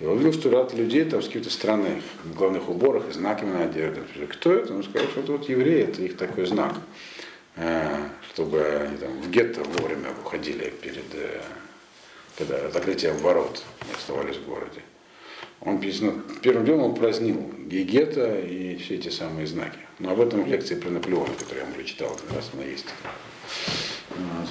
и 0.00 0.06
он 0.06 0.18
видел, 0.18 0.32
что 0.32 0.50
ряд 0.50 0.72
людей 0.74 1.04
там 1.04 1.22
с 1.22 1.26
какими-то 1.26 1.50
странными 1.50 2.02
в 2.24 2.34
главных 2.34 2.68
уборах 2.68 3.08
и 3.08 3.12
знаками 3.12 3.52
на 3.52 3.64
одежде. 3.64 4.02
Кто 4.28 4.52
это? 4.52 4.74
Он 4.74 4.82
сказал, 4.82 5.08
что 5.08 5.20
это 5.20 5.32
вот 5.32 5.48
евреи, 5.48 5.84
это 5.84 6.02
их 6.02 6.16
такой 6.16 6.46
знак. 6.46 6.74
Э, 7.56 8.08
чтобы 8.32 8.64
они 8.64 8.96
там 8.96 9.20
в 9.20 9.30
гетто 9.30 9.62
вовремя 9.62 10.10
выходили 10.10 10.70
перед 10.70 11.04
э, 11.14 11.40
когда 12.36 12.68
закрытием 12.70 13.16
ворот 13.18 13.62
не 13.86 13.94
оставались 13.94 14.36
в 14.36 14.46
городе. 14.46 14.80
Он 15.60 15.80
ну, 15.80 16.20
первым 16.42 16.64
делом 16.66 16.82
он 16.82 16.94
празднил 16.94 17.50
и 17.70 17.78
и 17.78 18.76
все 18.76 18.94
эти 18.96 19.08
самые 19.08 19.46
знаки. 19.46 19.78
Но 19.98 20.10
об 20.10 20.20
этом 20.20 20.44
в 20.44 20.46
лекции 20.46 20.74
про 20.74 20.90
Наполеона, 20.90 21.32
которую 21.38 21.66
я 21.66 21.72
уже 21.72 21.84
читал, 21.84 22.14
один 22.14 22.36
раз 22.36 22.50
она 22.52 22.64
есть. 22.64 22.86
Вот. 24.10 24.48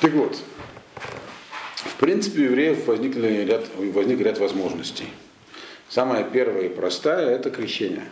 Так 0.00 0.12
вот, 0.12 0.38
в 1.76 1.96
принципе, 1.96 2.40
у 2.40 2.44
евреев 2.44 2.86
возникли 2.86 3.44
ряд, 3.44 3.66
возник 3.76 4.20
ряд 4.20 4.38
возможностей. 4.38 5.06
Самая 5.88 6.24
первая 6.24 6.66
и 6.66 6.68
простая– 6.68 7.28
это 7.30 7.50
крещение. 7.50 8.04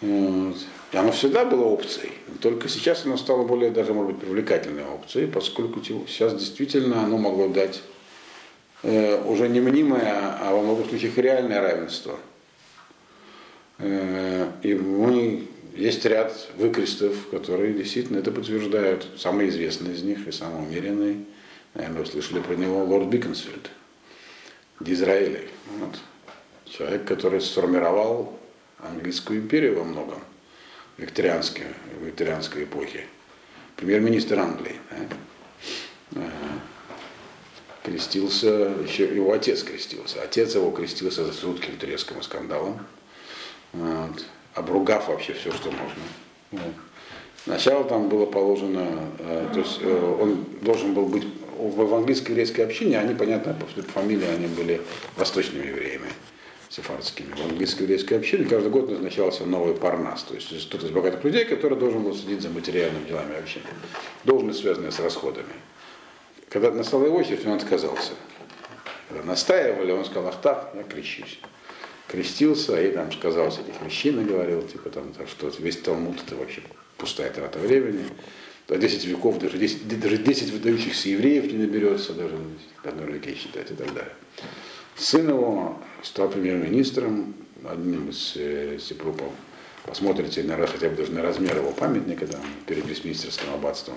Вот. 0.00 0.56
И 0.92 0.96
оно 0.96 1.12
всегда 1.12 1.44
было 1.44 1.64
опцией, 1.64 2.12
только 2.40 2.68
сейчас 2.68 3.04
оно 3.04 3.16
стало 3.16 3.44
более 3.44 3.70
даже, 3.70 3.92
может 3.92 4.12
быть, 4.12 4.20
привлекательной 4.20 4.84
опцией, 4.84 5.26
поскольку 5.26 5.82
сейчас 5.82 6.34
действительно 6.34 7.02
оно 7.04 7.18
могло 7.18 7.48
дать 7.48 7.82
уже 8.84 9.48
не 9.48 9.60
мнимое, 9.60 10.36
а 10.40 10.52
во 10.52 10.62
многих 10.62 10.88
случаях 10.88 11.16
реальное 11.16 11.60
равенство. 11.60 12.18
Э, 13.78 14.50
и 14.62 14.74
мы, 14.74 15.48
есть 15.74 16.04
ряд 16.04 16.48
выкрестов, 16.56 17.28
которые 17.30 17.74
действительно 17.74 18.18
это 18.18 18.30
подтверждают. 18.30 19.06
Самый 19.16 19.48
известный 19.48 19.94
из 19.94 20.02
них 20.02 20.26
и 20.26 20.32
самый 20.32 20.66
умеренный, 20.66 21.26
наверное, 21.74 22.00
вы 22.00 22.06
слышали 22.06 22.40
про 22.40 22.54
него, 22.54 22.84
лорд 22.84 23.08
Биконсфильд, 23.08 23.70
Дизраэли. 24.80 25.48
Вот. 25.78 25.98
Человек, 26.66 27.04
который 27.04 27.40
сформировал 27.40 28.38
английскую 28.78 29.40
империю 29.40 29.78
во 29.78 29.84
многом 29.84 30.20
викторианской, 30.98 31.66
викторианской 32.00 32.64
эпохи. 32.64 33.06
Премьер-министр 33.76 34.38
Англии. 34.38 34.76
Да? 36.12 36.22
Крестился, 37.84 38.72
еще 38.86 39.04
его 39.04 39.32
отец 39.32 39.62
крестился. 39.62 40.22
Отец 40.22 40.54
его 40.54 40.70
крестился 40.70 41.24
за 41.24 41.32
жутким 41.32 41.76
треском 41.76 42.18
и 42.18 42.22
скандалом, 42.22 42.80
вот, 43.74 44.24
обругав 44.54 45.08
вообще 45.08 45.34
все, 45.34 45.52
что 45.52 45.70
можно. 45.70 46.02
Вот. 46.50 46.74
Сначала 47.44 47.84
там 47.84 48.08
было 48.08 48.24
положено, 48.24 49.10
э, 49.18 49.48
то 49.52 49.58
есть 49.58 49.78
э, 49.82 50.16
он 50.20 50.46
должен 50.62 50.94
был 50.94 51.06
быть 51.06 51.24
в 51.58 51.94
английской 51.94 52.30
еврейской 52.30 52.62
общине, 52.62 52.98
они, 52.98 53.14
понятно, 53.14 53.52
по 53.54 53.66
фамилии 53.82 54.28
они 54.28 54.46
были 54.46 54.80
восточными 55.16 55.66
евреями 55.66 56.08
сефардскими. 56.70 57.34
В 57.36 57.44
английской 57.50 57.82
еврейской 57.82 58.14
общине 58.14 58.46
каждый 58.46 58.70
год 58.70 58.90
назначался 58.90 59.44
новый 59.44 59.74
парнас, 59.74 60.22
то 60.22 60.34
есть 60.34 60.68
кто-то 60.68 60.86
из 60.86 60.90
богатых 60.90 61.22
людей, 61.22 61.44
который 61.44 61.78
должен 61.78 62.02
был 62.02 62.16
следить 62.16 62.40
за 62.40 62.48
материальными 62.48 63.06
делами 63.06 63.36
общины. 63.36 63.66
Должность, 64.24 64.60
связанная 64.60 64.90
с 64.90 64.98
расходами. 64.98 65.52
Когда 66.54 66.70
настала 66.70 67.06
его 67.06 67.16
очередь, 67.16 67.44
он 67.46 67.54
отказался. 67.54 68.12
Когда 69.08 69.24
настаивали, 69.24 69.90
он 69.90 70.04
сказал, 70.04 70.28
ах 70.28 70.40
так, 70.40 70.70
я 70.76 70.84
крещусь. 70.84 71.40
Крестился, 72.06 72.80
и 72.80 72.92
там 72.92 73.10
сказал 73.10 73.50
всяких 73.50 73.82
вещей, 73.84 74.12
наговорил, 74.12 74.62
типа 74.62 74.88
там, 74.90 75.12
что 75.26 75.50
весь 75.58 75.78
Талмуд 75.78 76.22
это 76.24 76.36
вообще 76.36 76.62
пустая 76.96 77.32
трата 77.32 77.58
времени. 77.58 78.04
За 78.68 78.76
10 78.76 79.04
веков 79.04 79.40
даже 79.40 79.58
10, 79.58 80.00
даже 80.00 80.16
10 80.16 80.50
выдающихся 80.52 81.08
евреев 81.08 81.52
не 81.52 81.58
наберется, 81.58 82.12
даже 82.12 82.36
одной 82.84 83.14
реке 83.14 83.34
считать 83.34 83.72
и 83.72 83.74
так 83.74 83.92
далее. 83.92 84.14
Сын 84.94 85.28
его 85.28 85.76
стал 86.04 86.28
премьер-министром, 86.28 87.34
одним 87.68 88.10
из, 88.10 88.34
э, 88.36 88.78
вы 89.02 89.14
посмотрите 89.84 90.44
на, 90.44 90.64
хотя 90.68 90.88
бы 90.88 90.94
даже 90.94 91.10
на 91.10 91.22
размер 91.22 91.56
его 91.56 91.72
памятника 91.72 92.28
там, 92.28 92.42
перед 92.68 92.86
Вестминстерским 92.86 93.52
аббатством, 93.52 93.96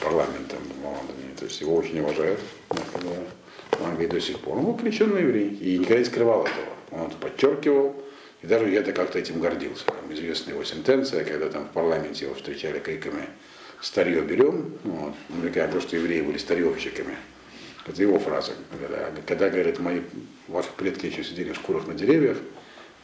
парламентом 0.00 0.58
Лондоне, 0.82 1.34
то 1.38 1.44
есть 1.44 1.60
его 1.60 1.76
очень 1.76 2.00
уважают 2.00 2.40
в 2.70 3.84
Англии 3.84 4.06
до 4.06 4.20
сих 4.20 4.38
пор. 4.40 4.58
Он 4.58 4.64
был 4.64 4.76
крещенный 4.76 5.22
еврей 5.22 5.48
и 5.48 5.78
никогда 5.78 5.98
не 5.98 6.04
скрывал 6.04 6.42
этого. 6.42 6.66
Он 6.92 7.08
это 7.08 7.16
подчеркивал, 7.16 7.96
и 8.42 8.46
даже 8.46 8.68
я-то 8.68 8.92
как-то 8.92 9.18
этим 9.18 9.40
гордился. 9.40 9.86
Там 9.86 10.12
известна 10.12 10.50
его 10.50 10.64
сентенция, 10.64 11.24
когда 11.24 11.48
там 11.48 11.64
в 11.64 11.72
парламенте 11.72 12.26
его 12.26 12.34
встречали 12.34 12.78
криками 12.78 13.28
«старье 13.80 14.20
берем», 14.22 14.74
вот, 14.84 15.14
намекая 15.28 15.66
на 15.66 15.72
то, 15.72 15.80
что 15.80 15.96
евреи 15.96 16.20
были 16.20 16.38
старьевщиками. 16.38 17.16
Это 17.86 18.00
его 18.00 18.18
фраза. 18.18 18.52
Когда, 18.70 19.10
когда 19.26 19.50
говорят, 19.50 19.78
мои, 19.78 20.00
ваши 20.48 20.70
предки 20.76 21.06
еще 21.06 21.24
сидели 21.24 21.52
в 21.52 21.56
шкурах 21.56 21.86
на 21.86 21.94
деревьях, 21.94 22.38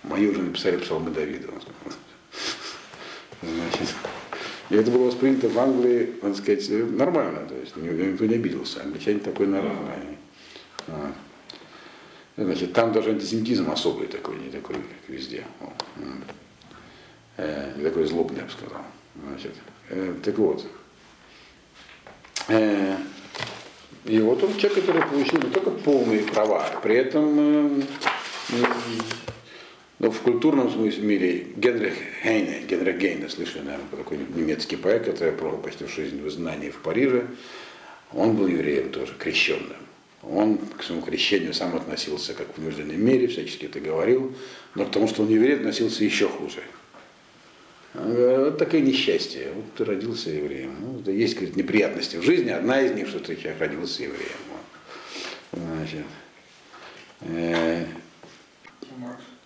мои 0.03 0.27
уже 0.27 0.41
написали 0.41 0.77
псалмы 0.77 1.11
Давида. 1.11 1.49
Значит, 3.43 3.95
И 4.71 4.77
это 4.77 4.91
было 4.91 5.07
воспринято 5.07 5.49
в 5.49 5.59
Англии, 5.59 6.15
надо 6.23 6.37
сказать, 6.37 6.69
нормально, 6.71 7.41
то 7.49 7.57
есть 7.57 7.77
никто 7.77 8.25
не 8.25 8.35
обиделся. 8.37 8.83
Англичане 8.83 9.19
такой 9.19 9.47
они. 9.47 10.17
Вот. 10.87 11.15
Значит, 12.37 12.73
там 12.73 12.93
даже 12.93 13.11
антисемитизм 13.11 13.71
особый 13.71 14.07
такой, 14.07 14.39
не 14.39 14.49
такой, 14.51 14.77
как 14.77 15.09
везде. 15.09 15.45
Э, 17.37 17.73
не 17.77 17.85
такой 17.85 18.07
злобный, 18.07 18.39
я 18.39 18.45
бы 18.45 18.51
сказал. 18.51 18.83
Значит, 19.29 19.55
э, 19.89 20.15
так 20.23 20.39
вот. 20.39 20.65
Э, 22.49 22.97
и 24.05 24.21
вот 24.21 24.43
он 24.43 24.57
человек, 24.57 24.85
который 24.85 25.03
получил 25.03 25.41
не 25.43 25.51
только 25.51 25.71
полные 25.71 26.23
права, 26.23 26.65
при 26.83 26.95
этом 26.95 27.83
м, 30.01 30.07
ну, 30.07 30.11
в 30.11 30.21
культурном 30.21 30.71
смысле 30.71 31.03
мире 31.03 31.47
Генрих 31.57 31.95
Хейне, 32.23 32.63
Генрих 32.69 32.99
Гейне, 32.99 33.29
слышали, 33.29 33.63
наверное, 33.63 33.87
такой 33.91 34.19
немецкий 34.35 34.77
поэт, 34.77 35.05
который 35.05 35.33
провел 35.33 35.59
почти 35.59 35.85
всю 35.85 36.03
жизнь 36.03 36.21
в 36.21 36.29
изгнании 36.29 36.71
в 36.71 36.79
Париже, 36.79 37.27
он 38.13 38.35
был 38.35 38.47
евреем 38.49 38.91
тоже, 38.91 39.15
крещенным. 39.19 39.77
Он 40.23 40.59
к 40.59 40.83
своему 40.83 41.03
крещению 41.03 41.55
сам 41.55 41.77
относился 41.77 42.35
как 42.35 42.49
в 42.49 42.59
вынужденной 42.59 42.97
мере, 42.97 43.27
всячески 43.27 43.67
это 43.67 43.81
говорил, 43.81 44.35
но 44.75 44.85
к 44.85 44.91
тому, 44.91 45.09
что 45.09 45.23
он 45.23 45.29
еврей, 45.29 45.57
относился 45.57 46.05
еще 46.05 46.29
хуже. 46.29 46.63
Говорит, 47.95 48.39
Вот 48.39 48.59
такое 48.59 48.81
несчастье. 48.81 49.49
Вот 49.55 49.65
ты 49.77 49.85
родился 49.85 50.31
евреем. 50.31 50.77
Ну, 50.81 50.99
да 51.01 51.11
есть 51.11 51.35
говорит, 51.35 51.57
неприятности 51.57 52.17
в 52.17 52.23
жизни. 52.23 52.51
Одна 52.51 52.81
из 52.83 52.93
них, 52.93 53.09
что 53.09 53.19
ты 53.19 53.37
родился 53.59 54.03
евреем. 54.03 54.39
Вот. 54.51 55.61
Значит, 55.63 56.07
э, 57.23 57.87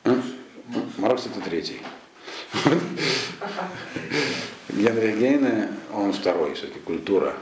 а? 0.04 0.22
Маркс 0.98 1.26
это 1.26 1.40
третий. 1.40 1.80
Генрих 4.68 5.18
Гейне, 5.18 5.68
он 5.92 6.12
второй, 6.12 6.54
все-таки 6.54 6.80
культура. 6.80 7.34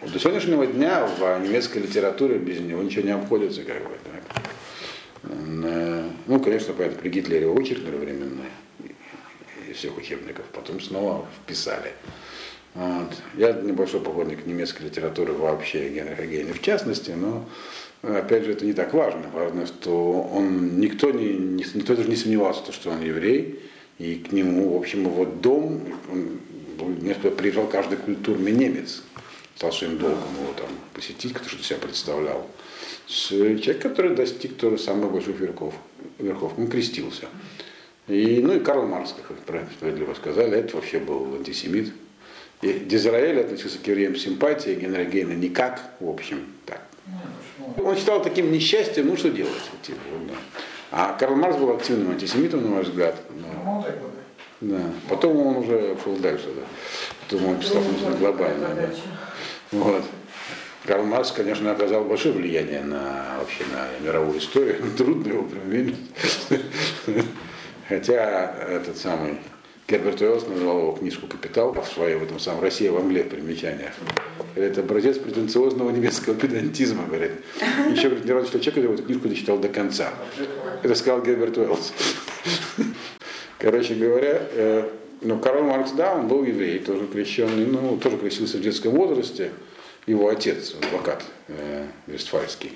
До 0.00 0.18
сегодняшнего 0.18 0.66
дня 0.66 1.06
в 1.06 1.38
немецкой 1.40 1.78
литературе 1.78 2.38
без 2.38 2.58
него 2.60 2.82
ничего 2.82 3.04
не 3.04 3.12
обходится, 3.12 3.62
как 3.62 3.82
бы. 3.82 3.96
Так. 4.04 4.42
Ну, 6.26 6.40
конечно, 6.40 6.74
понятно, 6.74 6.98
при 6.98 7.10
Гитлере 7.10 7.46
вычеркнули 7.46 7.96
временные 7.96 8.50
из 9.68 9.76
всех 9.76 9.96
учебников, 9.96 10.44
потом 10.52 10.80
снова 10.80 11.26
вписали. 11.42 11.92
Вот. 12.74 13.12
Я 13.36 13.52
небольшой 13.52 14.00
поклонник 14.00 14.46
немецкой 14.46 14.84
литературы 14.84 15.32
вообще, 15.32 15.90
Генриха 15.90 16.26
Гейне 16.26 16.52
в 16.54 16.62
частности, 16.62 17.10
но 17.10 17.44
опять 18.02 18.44
же 18.44 18.52
это 18.52 18.64
не 18.64 18.72
так 18.72 18.94
важно. 18.94 19.24
Важно, 19.32 19.66
что 19.66 20.22
он 20.32 20.80
никто, 20.80 21.10
не, 21.10 21.64
никто 21.74 21.94
даже 21.94 22.08
не 22.08 22.16
сомневался, 22.16 22.72
что 22.72 22.90
он 22.90 23.02
еврей, 23.02 23.60
и 23.98 24.16
к 24.16 24.32
нему, 24.32 24.74
в 24.74 24.80
общем, 24.80 25.04
его 25.04 25.26
дом, 25.26 25.82
он 26.10 26.98
несколько 27.00 27.30
приезжал 27.30 27.66
каждый 27.66 27.98
культурный 27.98 28.52
немец, 28.52 29.02
стал 29.54 29.72
своим 29.72 29.98
долгом 29.98 30.28
его 30.42 30.52
там 30.56 30.68
посетить, 30.94 31.34
кто 31.34 31.48
что 31.48 31.62
себя 31.62 31.78
представлял. 31.78 32.48
Человек, 33.06 33.80
который 33.80 34.16
достиг 34.16 34.56
тоже 34.56 34.78
самых 34.78 35.12
больших 35.12 35.38
верхов, 35.38 35.74
верхов, 36.18 36.52
он 36.56 36.68
крестился. 36.68 37.26
И, 38.08 38.40
ну 38.42 38.54
и 38.54 38.60
Карл 38.60 38.86
Маркс, 38.86 39.12
как 39.12 39.30
вы 39.30 39.36
справедливо 39.76 40.14
сказали, 40.14 40.56
это 40.56 40.76
вообще 40.76 40.98
был 40.98 41.34
антисемит. 41.34 41.92
И 42.62 42.72
Дизраэль 42.72 43.40
относился 43.40 43.78
к 43.78 43.86
евреям 43.86 44.14
с 44.14 44.22
симпатией, 44.22 44.76
Генри 44.76 45.04
Гейна 45.04 45.32
никак, 45.32 45.80
в 45.98 46.08
общем, 46.08 46.46
так. 46.64 46.80
Он 47.76 47.96
считал 47.96 48.22
таким 48.22 48.52
несчастьем, 48.52 49.08
ну 49.08 49.16
что 49.16 49.30
делать? 49.30 49.52
типа, 49.82 49.98
да. 50.28 50.34
А 50.92 51.16
Карл 51.18 51.34
Маркс 51.36 51.58
был 51.58 51.72
активным 51.72 52.12
антисемитом, 52.12 52.62
на 52.62 52.68
мой 52.68 52.82
взгляд. 52.82 53.16
Да. 53.30 53.84
Да. 54.60 54.80
Потом 55.08 55.36
он 55.38 55.56
уже 55.56 55.96
шел 56.04 56.14
дальше, 56.16 56.46
да. 56.54 56.62
Потом 57.22 57.48
он 57.48 57.62
стал 57.62 57.82
Ну, 57.82 58.16
глобально. 58.16 58.68
Да. 58.76 58.90
Вот. 59.72 60.04
Карл 60.84 61.04
Маркс, 61.04 61.32
конечно, 61.32 61.72
оказал 61.72 62.04
большое 62.04 62.34
влияние 62.34 62.82
на 62.82 63.38
вообще 63.40 63.64
на 63.72 64.06
мировую 64.06 64.38
историю. 64.38 64.82
Трудно 64.96 65.32
его 65.32 65.42
проверить. 65.44 65.96
Хотя 67.88 68.54
этот 68.68 68.96
самый 68.96 69.38
Герберт 69.88 70.20
Уэллс 70.20 70.46
назвал 70.46 70.78
его 70.78 70.92
книжку 70.92 71.26
«Капитал» 71.26 71.72
в 71.72 71.86
своей 71.86 72.16
в 72.16 72.22
этом 72.22 72.38
самом 72.38 72.62
«Россия 72.62 72.90
в 72.90 72.96
Англии» 72.96 73.22
в 73.22 73.28
примечаниях. 73.28 73.92
Это 74.54 74.80
образец 74.80 75.18
претенциозного 75.18 75.90
немецкого 75.90 76.34
педантизма, 76.36 77.04
говорит. 77.06 77.32
Еще 77.90 78.08
говорит, 78.08 78.24
ни 78.24 78.30
разу 78.30 78.48
что 78.48 78.60
человек, 78.60 78.92
эту 78.92 79.02
книжку 79.02 79.28
дочитал 79.28 79.58
до 79.58 79.68
конца. 79.68 80.14
Это 80.82 80.94
сказал 80.94 81.22
Герберт 81.22 81.58
Уэллс. 81.58 81.92
Короче 83.58 83.94
говоря, 83.94 84.42
э, 84.52 84.88
ну, 85.20 85.38
Карл 85.38 85.62
Маркс, 85.62 85.92
да, 85.92 86.14
он 86.14 86.26
был 86.26 86.44
еврей, 86.44 86.78
тоже 86.80 87.06
крещенный, 87.06 87.66
но 87.66 87.96
тоже 87.96 88.18
крестился 88.18 88.58
в 88.58 88.60
детском 88.60 88.92
возрасте. 88.92 89.50
Его 90.06 90.28
отец, 90.28 90.74
адвокат 90.74 91.24
э, 91.48 91.86
Вестфальский. 92.08 92.72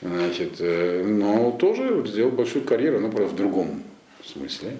Значит, 0.00 0.56
э, 0.60 1.02
но 1.04 1.50
тоже 1.52 2.04
сделал 2.06 2.30
большую 2.30 2.64
карьеру, 2.64 3.00
но 3.00 3.10
правда 3.10 3.32
в 3.32 3.36
другом 3.36 3.82
смысле. 4.24 4.76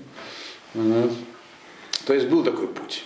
Вот. 0.73 1.13
То 2.07 2.15
есть 2.15 2.27
был 2.27 2.45
такой 2.45 2.69
путь. 2.69 3.05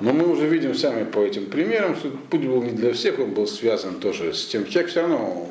Но 0.00 0.12
мы 0.12 0.26
уже 0.28 0.46
видим 0.46 0.74
сами 0.74 1.04
по 1.04 1.20
этим 1.20 1.46
примерам, 1.46 1.94
что 1.94 2.10
путь 2.10 2.40
был 2.40 2.62
не 2.62 2.72
для 2.72 2.92
всех, 2.92 3.18
он 3.18 3.32
был 3.32 3.46
связан 3.46 4.00
тоже 4.00 4.32
с 4.32 4.46
тем, 4.46 4.66
человек 4.66 4.90
все 4.90 5.02
равно 5.02 5.50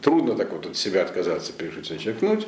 трудно 0.00 0.34
так 0.34 0.52
вот 0.52 0.66
от 0.66 0.76
себя 0.76 1.02
отказаться, 1.02 1.52
решить 1.58 2.00
черкнуть. 2.00 2.46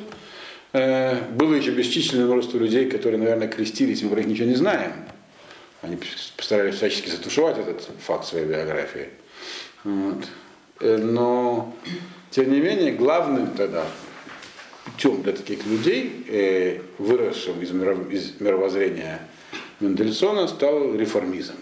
Э, 0.73 1.21
Было 1.31 1.53
еще 1.53 1.71
бесчисленное 1.71 2.25
множество 2.25 2.57
людей, 2.57 2.89
которые, 2.89 3.19
наверное, 3.19 3.47
крестились, 3.47 4.01
мы 4.01 4.09
про 4.09 4.17
них 4.17 4.27
ничего 4.27 4.47
не 4.47 4.55
знаем. 4.55 4.93
Они 5.81 5.97
постарались 6.35 6.75
всячески 6.75 7.09
затушевать 7.09 7.57
этот 7.57 7.87
факт 7.99 8.25
своей 8.25 8.45
биографии. 8.45 9.09
Вот. 9.83 10.27
Э, 10.79 10.97
Но, 10.97 11.75
тем 12.31 12.51
не 12.51 12.59
менее, 12.59 12.91
главным 12.91 13.51
тогда 13.55 13.85
путем 14.85 15.21
для 15.21 15.33
таких 15.33 15.65
людей, 15.65 16.25
э, 16.27 16.79
выросшим 16.97 17.61
из 17.61 17.71
мировоззрения 17.71 19.21
Мендельсона, 19.79 20.47
стал 20.47 20.95
реформизм. 20.95 21.55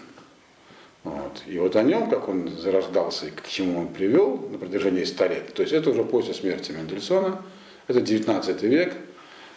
Вот. 1.04 1.42
И 1.46 1.58
вот 1.58 1.76
о 1.76 1.82
нем, 1.82 2.10
как 2.10 2.28
он 2.28 2.48
зарождался 2.48 3.26
и 3.26 3.30
к 3.30 3.46
чему 3.48 3.80
он 3.80 3.88
привел 3.88 4.36
на 4.50 4.58
протяжении 4.58 5.04
100 5.04 5.26
лет, 5.26 5.54
то 5.54 5.62
есть 5.62 5.72
это 5.72 5.90
уже 5.90 6.04
после 6.04 6.34
смерти 6.34 6.72
Мендельсона, 6.72 7.40
это 7.86 8.00
19 8.00 8.62
век, 8.62 8.94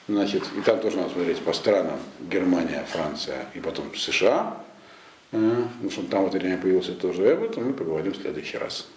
значит, 0.07 0.43
и 0.57 0.61
там 0.61 0.79
тоже 0.79 0.97
надо 0.97 1.09
смотреть 1.09 1.39
по 1.39 1.53
странам, 1.53 1.99
Германия, 2.19 2.85
Франция 2.89 3.45
и 3.55 3.59
потом 3.59 3.93
США, 3.95 4.63
э, 5.31 5.63
потому 5.73 5.91
что 5.91 6.03
там 6.03 6.23
в 6.25 6.27
это 6.27 6.37
время 6.37 6.57
появился 6.57 6.93
тоже, 6.93 7.23
этом 7.23 7.65
мы 7.67 7.73
поговорим 7.73 8.13
в 8.13 8.17
следующий 8.17 8.57
раз. 8.57 8.87